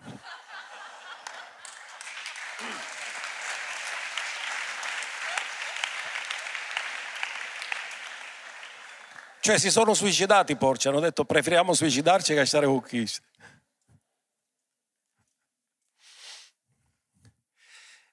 [9.40, 13.22] Cioè si sono suicidati i porci, hanno detto preferiamo suicidarci che stare con Cristo.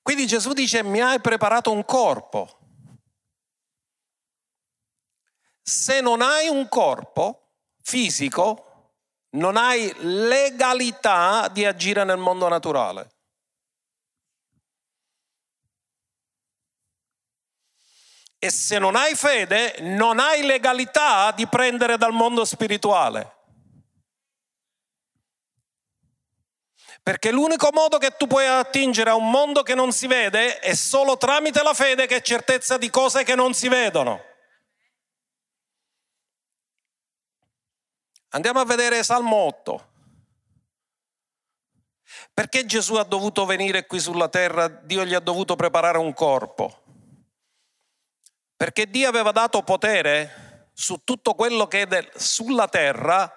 [0.01, 2.59] Quindi Gesù dice mi hai preparato un corpo.
[5.63, 8.93] Se non hai un corpo fisico,
[9.31, 13.14] non hai legalità di agire nel mondo naturale.
[18.45, 23.37] E se non hai fede, non hai legalità di prendere dal mondo spirituale.
[27.01, 30.75] Perché l'unico modo che tu puoi attingere a un mondo che non si vede è
[30.75, 34.21] solo tramite la fede che è certezza di cose che non si vedono.
[38.29, 39.89] Andiamo a vedere Salmo 8.
[42.31, 44.67] Perché Gesù ha dovuto venire qui sulla terra?
[44.67, 46.83] Dio gli ha dovuto preparare un corpo.
[48.57, 53.31] Perché Dio aveva dato potere su tutto quello che è del, sulla terra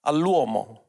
[0.00, 0.86] all'uomo.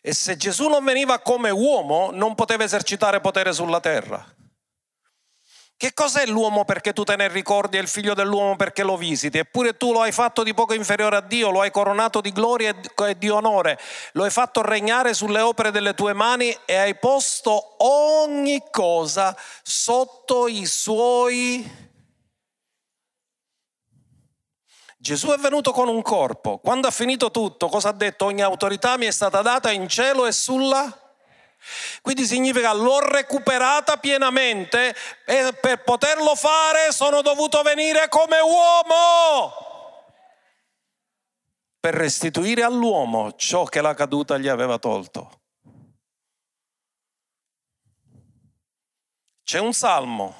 [0.00, 4.24] E se Gesù non veniva come uomo, non poteva esercitare potere sulla terra.
[5.76, 9.38] Che cos'è l'uomo perché tu te ne ricordi e il figlio dell'uomo perché lo visiti?
[9.38, 12.74] Eppure tu lo hai fatto di poco inferiore a Dio, lo hai coronato di gloria
[13.06, 13.78] e di onore,
[14.12, 20.48] lo hai fatto regnare sulle opere delle tue mani e hai posto ogni cosa sotto
[20.48, 21.87] i suoi
[25.00, 26.58] Gesù è venuto con un corpo.
[26.58, 28.24] Quando ha finito tutto, cosa ha detto?
[28.24, 30.92] Ogni autorità mi è stata data in cielo e sulla
[32.02, 34.94] Quindi significa l'ho recuperata pienamente
[35.24, 39.66] e per poterlo fare sono dovuto venire come uomo
[41.78, 45.42] per restituire all'uomo ciò che la caduta gli aveva tolto.
[49.44, 50.34] C'è un salmo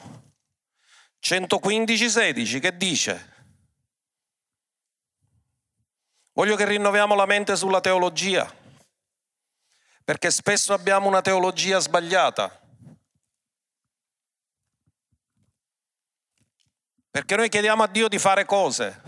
[1.22, 3.27] 115-16 che dice
[6.38, 8.48] Voglio che rinnoviamo la mente sulla teologia,
[10.04, 12.60] perché spesso abbiamo una teologia sbagliata.
[17.10, 19.02] Perché noi chiediamo a Dio di fare cose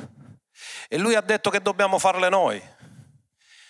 [0.88, 2.60] e Lui ha detto che dobbiamo farle noi.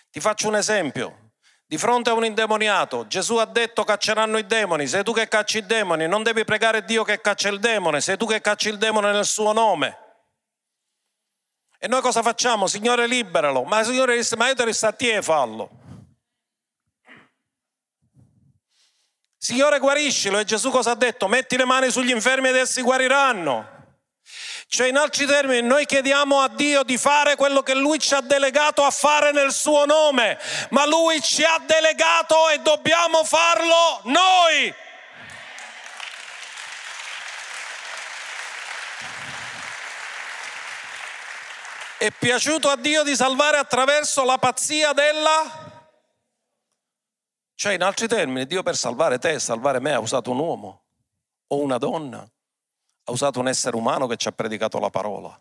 [0.08, 1.32] Ti faccio un esempio.
[1.66, 5.58] Di fronte a un indemoniato, Gesù ha detto cacceranno i demoni, sei tu che cacci
[5.58, 8.78] i demoni, non devi pregare Dio che caccia il demone, sei tu che cacci il
[8.78, 10.09] demone nel suo nome.
[11.82, 12.66] E noi cosa facciamo?
[12.66, 13.62] Signore liberalo.
[13.62, 15.70] Ma Signore ma io te sto a te e fallo.
[19.38, 20.38] Signore guariscilo.
[20.38, 21.26] E Gesù cosa ha detto?
[21.26, 23.78] Metti le mani sugli infermi ed essi guariranno.
[24.68, 28.20] Cioè in altri termini noi chiediamo a Dio di fare quello che Lui ci ha
[28.20, 34.72] delegato a fare nel suo nome, ma Lui ci ha delegato e dobbiamo farlo noi.
[42.00, 45.92] È piaciuto a Dio di salvare attraverso la pazzia della...
[47.54, 50.84] Cioè, in altri termini, Dio per salvare te e salvare me ha usato un uomo
[51.48, 55.38] o una donna, ha usato un essere umano che ci ha predicato la parola.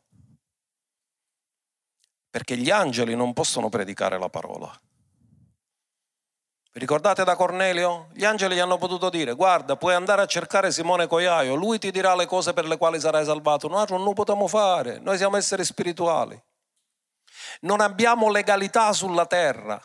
[2.30, 4.70] Perché gli angeli non possono predicare la parola.
[6.74, 8.10] Vi ricordate da Cornelio?
[8.12, 11.90] Gli angeli gli hanno potuto dire, guarda, puoi andare a cercare Simone Coiaio, lui ti
[11.90, 13.70] dirà le cose per le quali sarai salvato.
[13.70, 16.48] Noi non lo potremo fare, noi siamo esseri spirituali.
[17.62, 19.82] Non abbiamo legalità sulla terra,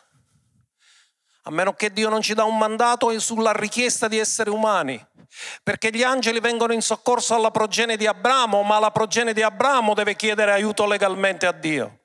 [1.47, 5.03] a meno che Dio non ci dà un mandato sulla richiesta di esseri umani,
[5.61, 9.93] perché gli angeli vengono in soccorso alla progenie di Abramo, ma la progenie di Abramo
[9.93, 11.99] deve chiedere aiuto legalmente a Dio.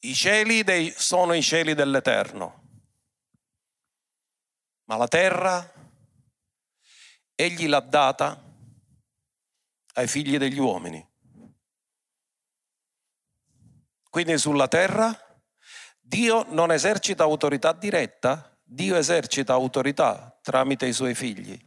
[0.00, 2.64] I cieli dei, sono i cieli dell'Eterno,
[4.84, 5.72] ma la terra
[7.34, 8.45] egli l'ha data
[9.96, 11.04] ai figli degli uomini.
[14.10, 15.14] Quindi sulla terra
[16.00, 21.58] Dio non esercita autorità diretta, Dio esercita autorità tramite i suoi figli.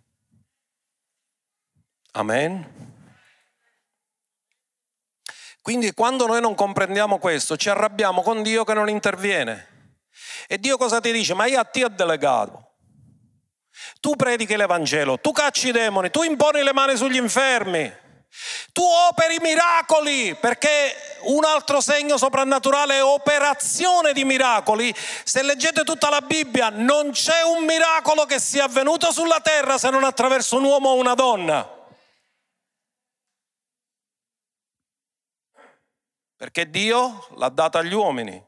[2.12, 2.88] Amen.
[5.62, 9.98] Quindi quando noi non comprendiamo questo, ci arrabbiamo con Dio che non interviene.
[10.48, 11.34] E Dio cosa ti dice?
[11.34, 12.76] Ma io a te ho delegato.
[14.00, 18.08] Tu predichi l'Evangelo, tu cacci i demoni, tu imponi le mani sugli infermi.
[18.72, 24.94] Tu operi miracoli, perché un altro segno soprannaturale è operazione di miracoli.
[25.24, 29.90] Se leggete tutta la Bibbia, non c'è un miracolo che sia avvenuto sulla terra se
[29.90, 31.78] non attraverso un uomo o una donna.
[36.38, 38.48] Perché Dio l'ha data agli uomini.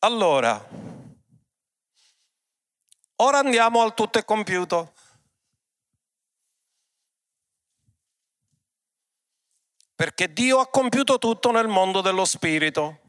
[0.00, 0.62] Allora,
[3.16, 4.95] ora andiamo al tutto è compiuto.
[9.96, 13.00] Perché Dio ha compiuto tutto nel mondo dello spirito.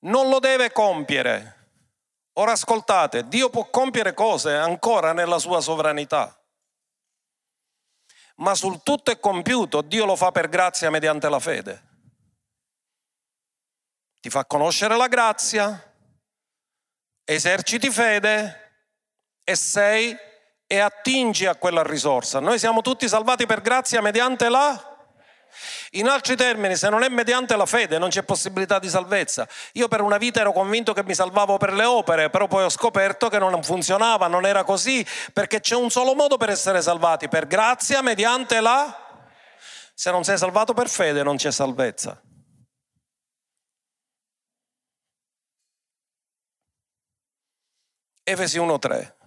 [0.00, 1.60] Non lo deve compiere.
[2.36, 6.34] Ora ascoltate, Dio può compiere cose ancora nella sua sovranità,
[8.36, 11.90] ma sul tutto è compiuto Dio lo fa per grazia mediante la fede.
[14.20, 15.94] Ti fa conoscere la grazia,
[17.24, 18.86] eserciti fede
[19.44, 20.16] e sei
[20.72, 22.40] e attingi a quella risorsa.
[22.40, 24.88] Noi siamo tutti salvati per grazia mediante la...
[25.90, 29.46] In altri termini, se non è mediante la fede non c'è possibilità di salvezza.
[29.72, 32.70] Io per una vita ero convinto che mi salvavo per le opere, però poi ho
[32.70, 37.28] scoperto che non funzionava, non era così, perché c'è un solo modo per essere salvati,
[37.28, 39.26] per grazia mediante la...
[39.92, 42.18] Se non sei salvato per fede non c'è salvezza.
[48.24, 49.20] Efesi 1.3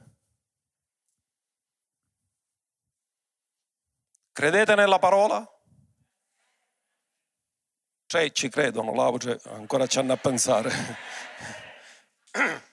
[4.36, 5.50] Credete nella parola?
[8.06, 10.70] Cioè ci credono, là, cioè, ancora ci hanno a pensare.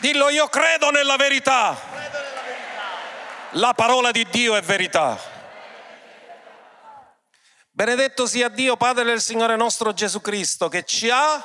[0.00, 1.78] Dillo, io credo nella verità.
[3.52, 5.16] La parola di Dio è verità.
[7.70, 11.40] Benedetto sia Dio, Padre del Signore nostro Gesù Cristo, che ci ha...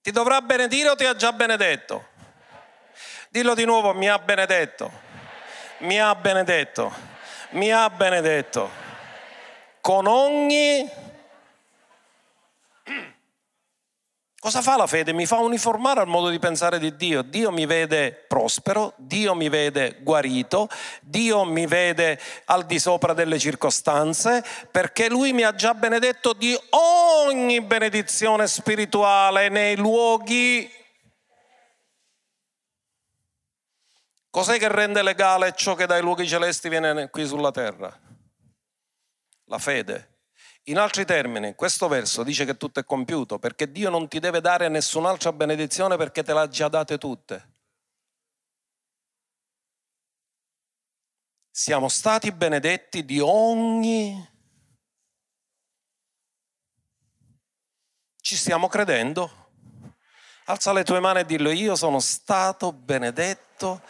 [0.00, 2.09] Ti dovrà benedire o ti ha già benedetto?
[3.32, 4.90] Dillo di nuovo, mi ha benedetto.
[5.82, 6.92] mi ha benedetto,
[7.50, 8.68] mi ha benedetto
[9.80, 10.90] con ogni
[14.40, 15.12] Cosa fa la fede?
[15.12, 17.20] Mi fa uniformare al modo di pensare di Dio.
[17.20, 20.66] Dio mi vede prospero, Dio mi vede guarito,
[21.02, 26.58] Dio mi vede al di sopra delle circostanze, perché Lui mi ha già benedetto di
[26.70, 30.79] ogni benedizione spirituale nei luoghi.
[34.30, 37.92] Cos'è che rende legale ciò che dai luoghi celesti viene qui sulla terra?
[39.46, 40.18] La fede.
[40.64, 44.40] In altri termini, questo verso dice che tutto è compiuto perché Dio non ti deve
[44.40, 47.48] dare nessun'altra benedizione perché te l'ha già date tutte.
[51.50, 54.28] Siamo stati benedetti di ogni...
[58.20, 59.48] Ci stiamo credendo?
[60.44, 63.82] Alza le tue mani e dillo, io sono stato benedetto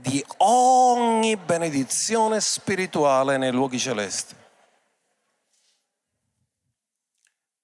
[0.00, 4.34] di ogni benedizione spirituale nei luoghi celesti.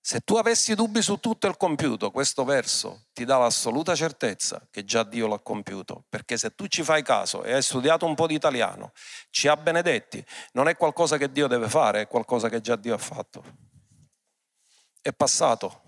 [0.07, 4.85] Se tu avessi dubbi su tutto il compiuto, questo verso ti dà l'assoluta certezza che
[4.85, 8.27] già Dio l'ha compiuto, perché se tu ci fai caso e hai studiato un po'
[8.27, 8.93] di italiano,
[9.31, 10.23] ci ha benedetti,
[10.53, 13.43] non è qualcosa che Dio deve fare, è qualcosa che già Dio ha fatto.
[15.01, 15.84] È passato.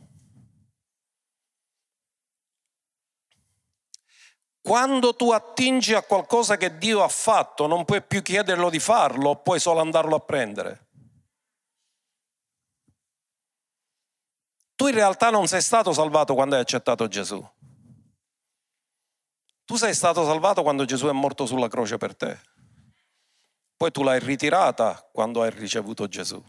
[4.67, 9.37] Quando tu attingi a qualcosa che Dio ha fatto, non puoi più chiederlo di farlo,
[9.37, 10.89] puoi solo andarlo a prendere.
[14.75, 17.49] Tu in realtà non sei stato salvato quando hai accettato Gesù.
[19.65, 22.37] Tu sei stato salvato quando Gesù è morto sulla croce per te.
[23.77, 26.43] Poi tu l'hai ritirata quando hai ricevuto Gesù.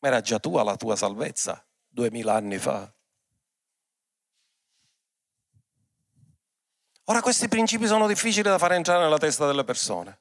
[0.00, 2.94] Ma era già tua la tua salvezza duemila anni fa.
[7.08, 10.18] Ora questi principi sono difficili da fare entrare nella testa delle persone.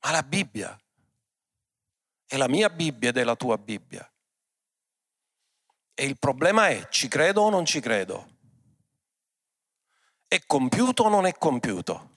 [0.00, 0.78] Ma la Bibbia
[2.26, 4.08] è la mia Bibbia ed è la tua Bibbia.
[5.94, 8.28] E il problema è, ci credo o non ci credo?
[10.28, 12.10] È compiuto o non è compiuto?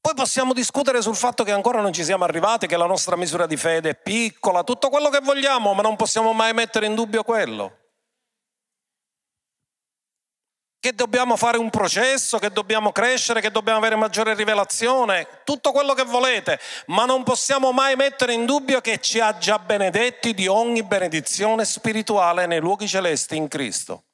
[0.00, 3.46] Poi possiamo discutere sul fatto che ancora non ci siamo arrivati, che la nostra misura
[3.46, 7.22] di fede è piccola, tutto quello che vogliamo, ma non possiamo mai mettere in dubbio
[7.22, 7.85] quello
[10.86, 15.94] che dobbiamo fare un processo, che dobbiamo crescere, che dobbiamo avere maggiore rivelazione, tutto quello
[15.94, 20.46] che volete, ma non possiamo mai mettere in dubbio che ci ha già benedetti di
[20.46, 24.04] ogni benedizione spirituale nei luoghi celesti in Cristo.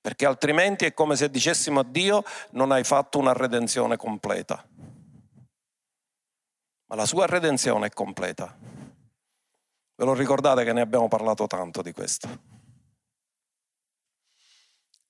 [0.00, 4.66] Perché altrimenti è come se dicessimo a Dio non hai fatto una redenzione completa.
[6.86, 8.56] Ma la sua redenzione è completa.
[9.96, 12.53] Ve lo ricordate che ne abbiamo parlato tanto di questo?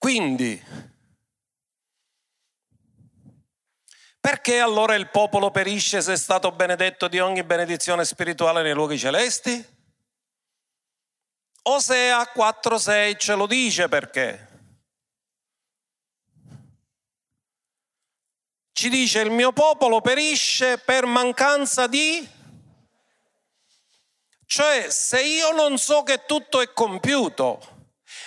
[0.05, 0.63] Quindi,
[4.21, 8.99] perché allora il popolo perisce se è stato benedetto di ogni benedizione spirituale nei luoghi
[8.99, 9.67] celesti?
[11.63, 14.49] Osea 4:6 ce lo dice perché.
[18.73, 22.29] Ci dice il mio popolo perisce per mancanza di...
[24.45, 27.74] Cioè se io non so che tutto è compiuto,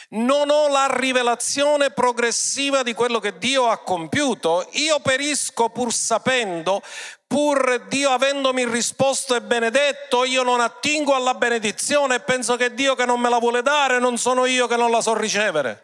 [0.09, 6.81] non ho la rivelazione progressiva di quello che Dio ha compiuto, io perisco pur sapendo,
[7.27, 12.95] pur Dio avendomi risposto e benedetto, io non attingo alla benedizione e penso che Dio
[12.95, 15.81] che non me la vuole dare, non sono io che non la so ricevere.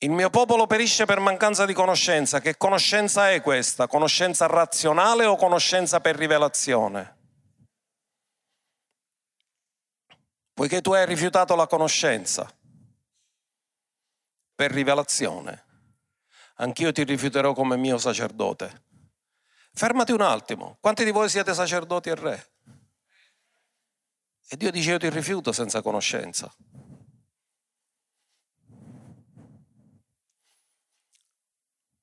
[0.00, 2.38] Il mio popolo perisce per mancanza di conoscenza.
[2.38, 3.88] Che conoscenza è questa?
[3.88, 7.17] Conoscenza razionale o conoscenza per rivelazione?
[10.58, 12.52] Poiché tu hai rifiutato la conoscenza
[14.56, 15.66] per rivelazione,
[16.56, 18.86] anch'io ti rifiuterò come mio sacerdote.
[19.72, 22.50] Fermati un attimo, quanti di voi siete sacerdoti e re?
[24.48, 26.52] E Dio dice io ti rifiuto senza conoscenza.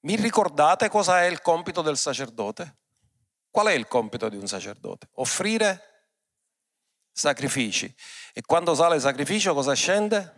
[0.03, 2.78] Mi ricordate cosa è il compito del sacerdote?
[3.51, 5.10] Qual è il compito di un sacerdote?
[5.16, 5.95] Offrire
[7.16, 7.93] sacrifici.
[8.34, 10.34] E quando sale il sacrificio cosa scende?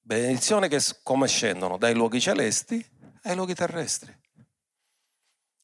[0.00, 2.92] Benedizioni che come scendono dai luoghi celesti
[3.22, 4.16] ai luoghi terrestri.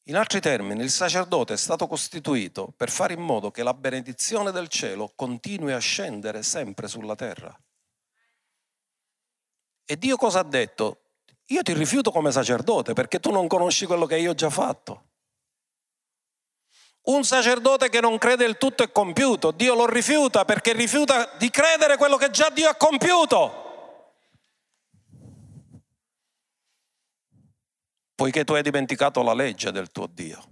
[0.05, 4.51] In altri termini, il sacerdote è stato costituito per fare in modo che la benedizione
[4.51, 7.57] del cielo continui a scendere sempre sulla terra.
[9.85, 11.03] E Dio cosa ha detto?
[11.47, 15.10] Io ti rifiuto come sacerdote perché tu non conosci quello che io ho già fatto.
[17.03, 21.49] Un sacerdote che non crede il tutto è compiuto, Dio lo rifiuta perché rifiuta di
[21.49, 23.69] credere quello che già Dio ha compiuto.
[28.13, 30.49] Poiché tu hai dimenticato la legge del tuo Dio.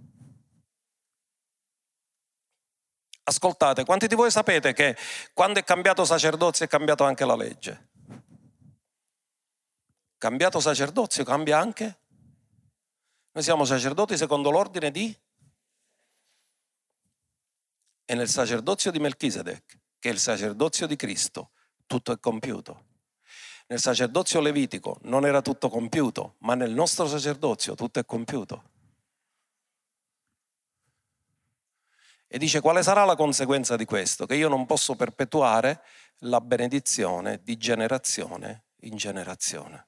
[3.22, 4.96] Ascoltate, quanti di voi sapete che
[5.32, 7.90] quando è cambiato sacerdozio è cambiata anche la legge?
[10.18, 12.00] Cambiato sacerdozio cambia anche?
[13.30, 15.16] Noi siamo sacerdoti secondo l'ordine di
[18.10, 21.52] e nel sacerdozio di Melchisedec, che è il sacerdozio di Cristo,
[21.86, 22.86] tutto è compiuto.
[23.68, 28.70] Nel sacerdozio levitico non era tutto compiuto, ma nel nostro sacerdozio tutto è compiuto.
[32.26, 34.26] E dice quale sarà la conseguenza di questo?
[34.26, 35.80] Che io non posso perpetuare
[36.22, 39.86] la benedizione di generazione in generazione.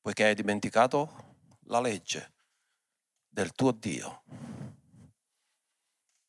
[0.00, 2.34] Poiché hai dimenticato la legge
[3.26, 4.22] del tuo Dio.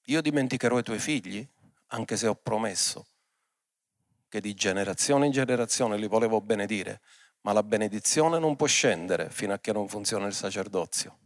[0.07, 1.47] Io dimenticherò i tuoi figli,
[1.87, 3.05] anche se ho promesso
[4.27, 7.01] che di generazione in generazione li volevo benedire,
[7.41, 11.19] ma la benedizione non può scendere fino a che non funziona il sacerdozio.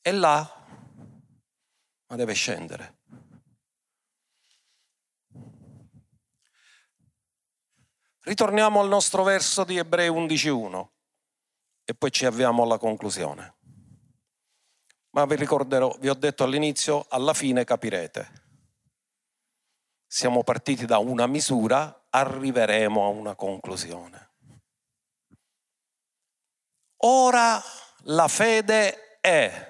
[0.00, 0.48] È là,
[2.06, 2.98] ma deve scendere.
[8.20, 10.88] Ritorniamo al nostro verso di Ebrei 11.1
[11.84, 13.56] e poi ci avviamo alla conclusione.
[15.20, 18.42] Ma vi ricorderò, vi ho detto all'inizio, alla fine capirete.
[20.06, 24.30] Siamo partiti da una misura, arriveremo a una conclusione.
[27.02, 27.62] Ora
[28.04, 29.68] la fede è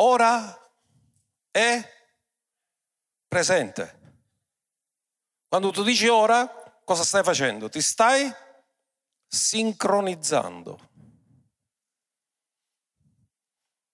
[0.00, 0.58] ora
[1.52, 1.88] è
[3.28, 4.00] presente.
[5.46, 6.48] Quando tu dici ora,
[6.84, 7.68] cosa stai facendo?
[7.68, 8.28] Ti stai
[9.32, 10.90] sincronizzando.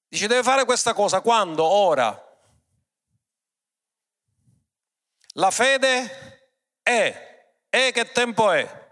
[0.09, 1.64] Dici deve fare questa cosa quando?
[1.64, 2.26] Ora.
[5.34, 7.26] La fede è.
[7.70, 8.86] E che tempo è?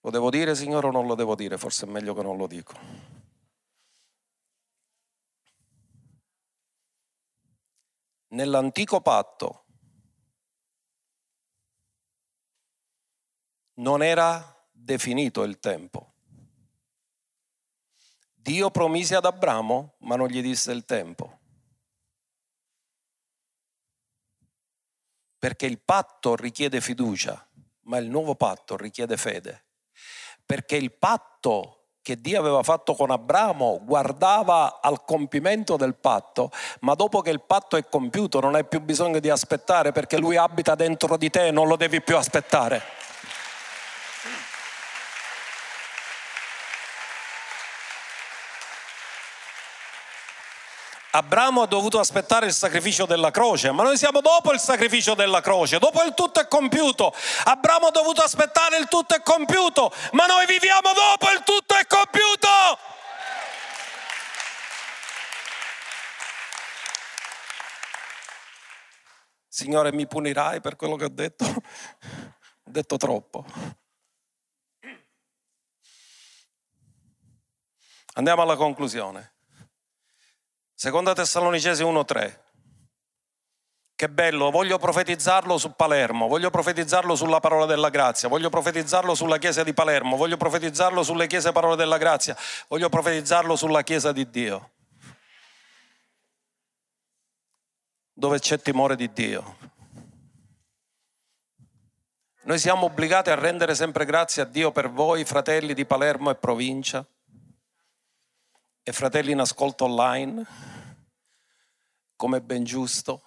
[0.00, 1.58] Lo devo dire, Signore, o non lo devo dire?
[1.58, 2.74] Forse è meglio che non lo dico.
[8.28, 9.65] Nell'antico patto
[13.76, 16.12] non era definito il tempo.
[18.34, 21.38] Dio promise ad Abramo, ma non gli disse il tempo.
[25.38, 27.46] Perché il patto richiede fiducia,
[27.82, 29.66] ma il nuovo patto richiede fede
[30.46, 36.94] perché il patto che Dio aveva fatto con Abramo guardava al compimento del patto, ma
[36.94, 40.76] dopo che il patto è compiuto non hai più bisogno di aspettare perché lui abita
[40.76, 42.80] dentro di te non lo devi più aspettare.
[51.16, 55.40] Abramo ha dovuto aspettare il sacrificio della croce, ma noi siamo dopo il sacrificio della
[55.40, 57.10] croce, dopo il tutto è compiuto.
[57.44, 61.86] Abramo ha dovuto aspettare il tutto è compiuto, ma noi viviamo dopo il tutto è
[61.86, 62.48] compiuto.
[69.48, 71.46] Signore, mi punirai per quello che ho detto?
[71.46, 73.46] Ho detto troppo.
[78.12, 79.35] Andiamo alla conclusione.
[80.78, 82.38] Seconda Tessalonicesi 1.3.
[83.94, 89.38] Che bello, voglio profetizzarlo su Palermo, voglio profetizzarlo sulla parola della grazia, voglio profetizzarlo sulla
[89.38, 92.36] chiesa di Palermo, voglio profetizzarlo sulle chiese parole della grazia,
[92.68, 94.72] voglio profetizzarlo sulla chiesa di Dio.
[98.12, 99.56] Dove c'è timore di Dio.
[102.42, 106.34] Noi siamo obbligati a rendere sempre grazie a Dio per voi, fratelli di Palermo e
[106.34, 107.02] provincia
[108.88, 110.46] e fratelli in ascolto online,
[112.14, 113.20] come ben giusto,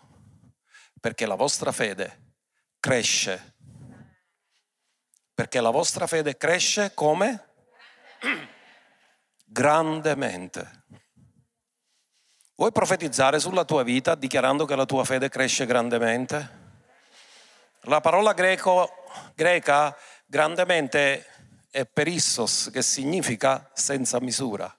[1.02, 2.36] perché la vostra fede
[2.80, 3.56] cresce.
[5.34, 7.48] Perché la vostra fede cresce come?
[9.44, 10.86] Grandemente.
[12.56, 16.58] Vuoi profetizzare sulla tua vita dichiarando che la tua fede cresce grandemente?
[17.82, 18.90] La parola greco,
[19.36, 19.94] greca
[20.26, 21.26] grandemente
[21.70, 24.74] è perissos, che significa senza misura.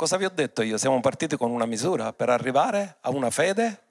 [0.00, 0.78] Cosa vi ho detto io?
[0.78, 3.82] Siamo partiti con una misura per arrivare a una fede.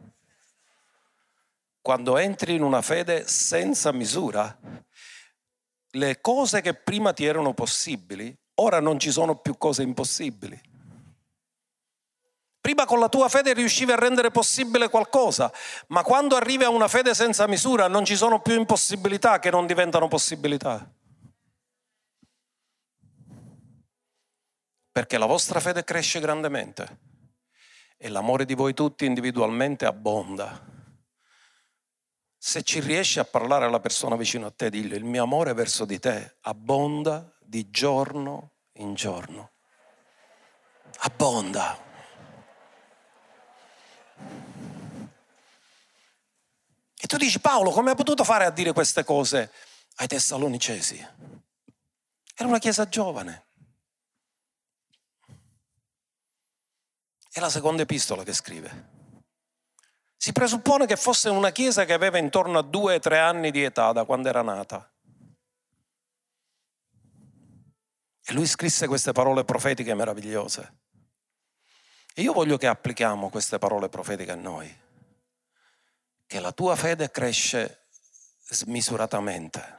[1.84, 4.58] Quando entri in una fede senza misura,
[5.92, 10.60] le cose che prima ti erano possibili, ora non ci sono più cose impossibili.
[12.60, 15.54] Prima con la tua fede riuscivi a rendere possibile qualcosa,
[15.90, 19.68] ma quando arrivi a una fede senza misura non ci sono più impossibilità che non
[19.68, 20.92] diventano possibilità.
[25.00, 27.00] Perché la vostra fede cresce grandemente
[27.96, 30.62] e l'amore di voi tutti individualmente abbonda.
[32.38, 35.86] Se ci riesci a parlare alla persona vicino a te, dillo, il mio amore verso
[35.86, 39.54] di te abbonda di giorno in giorno.
[40.98, 41.82] Abbonda.
[46.98, 49.50] E tu dici, Paolo, come hai potuto fare a dire queste cose
[49.96, 50.98] ai Tessalonicesi?
[52.36, 53.48] Era una chiesa giovane.
[57.40, 58.90] È la seconda epistola che scrive.
[60.18, 63.64] Si presuppone che fosse una chiesa che aveva intorno a due o tre anni di
[63.64, 64.92] età da quando era nata.
[68.26, 70.80] E lui scrisse queste parole profetiche meravigliose.
[72.14, 74.78] E io voglio che applichiamo queste parole profetiche a noi.
[76.28, 77.86] Che la tua fede cresce
[78.50, 79.78] smisuratamente.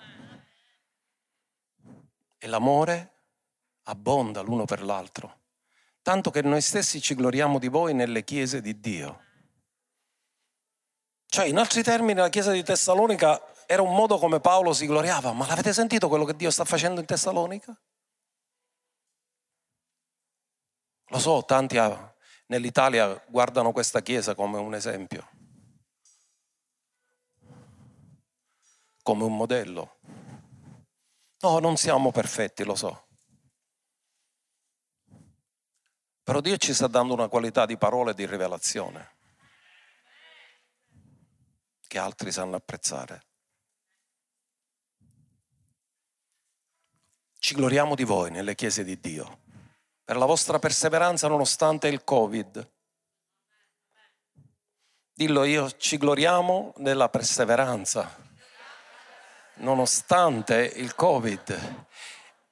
[2.38, 3.12] E l'amore
[3.82, 5.39] abbonda l'uno per l'altro
[6.02, 9.24] tanto che noi stessi ci gloriamo di voi nelle chiese di Dio.
[11.26, 15.32] Cioè, in altri termini, la chiesa di Tessalonica era un modo come Paolo si gloriava,
[15.32, 17.78] ma l'avete sentito quello che Dio sta facendo in Tessalonica?
[21.12, 21.76] Lo so, tanti
[22.46, 25.28] nell'Italia guardano questa chiesa come un esempio,
[29.02, 29.98] come un modello.
[31.42, 33.09] No, non siamo perfetti, lo so.
[36.30, 39.16] Però Dio ci sta dando una qualità di parola e di rivelazione
[41.88, 43.24] che altri sanno apprezzare.
[47.36, 49.40] Ci gloriamo di voi nelle chiese di Dio,
[50.04, 52.70] per la vostra perseveranza nonostante il Covid.
[55.12, 58.08] Dillo io, ci gloriamo nella perseveranza
[59.54, 61.86] nonostante il Covid.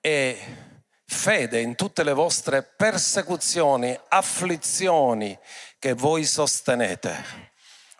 [0.00, 0.67] E
[1.10, 5.36] fede in tutte le vostre persecuzioni, afflizioni
[5.78, 7.46] che voi sostenete.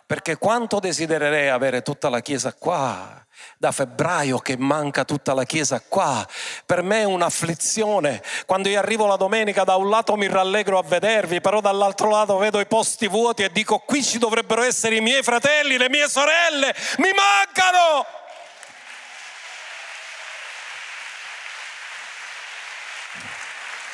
[0.05, 3.25] Perché quanto desidererei avere tutta la Chiesa qua,
[3.57, 6.25] da febbraio che manca tutta la Chiesa qua.
[6.65, 8.21] Per me è un'afflizione.
[8.45, 12.37] Quando io arrivo la domenica da un lato mi rallegro a vedervi, però dall'altro lato
[12.37, 16.07] vedo i posti vuoti e dico qui ci dovrebbero essere i miei fratelli, le mie
[16.07, 18.05] sorelle, mi mancano.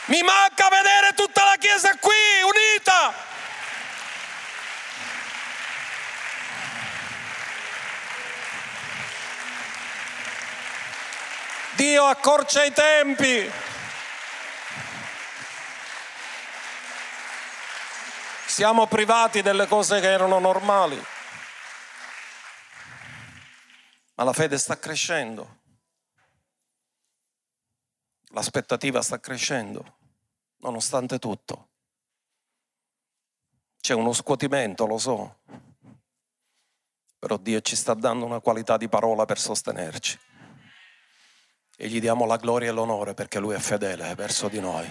[0.08, 3.14] Mi manca vedere tutta la Chiesa qui, unita.
[11.76, 13.52] Dio accorcia i tempi.
[18.46, 21.04] Siamo privati delle cose che erano normali.
[24.14, 25.64] Ma la fede sta crescendo.
[28.30, 29.95] L'aspettativa sta crescendo,
[30.66, 31.70] nonostante tutto.
[33.80, 35.38] C'è uno scuotimento, lo so,
[37.20, 40.20] però Dio ci sta dando una qualità di parola per sostenerci.
[41.78, 44.88] E gli diamo la gloria e l'onore perché Lui è fedele verso di noi.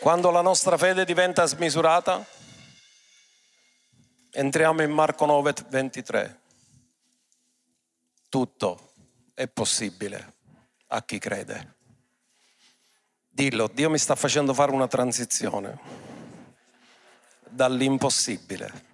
[0.00, 2.24] Quando la nostra fede diventa smisurata,
[4.30, 6.40] entriamo in Marco 9, 23.
[8.28, 8.92] Tutto
[9.34, 10.34] è possibile
[10.88, 11.76] a chi crede.
[13.28, 16.06] Dillo, Dio mi sta facendo fare una transizione
[17.48, 18.86] dall'impossibile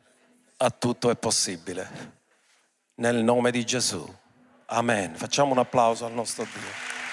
[0.56, 2.22] a tutto è possibile.
[2.96, 4.06] Nel nome di Gesù.
[4.66, 5.14] Amen.
[5.14, 7.03] Facciamo un applauso al nostro Dio.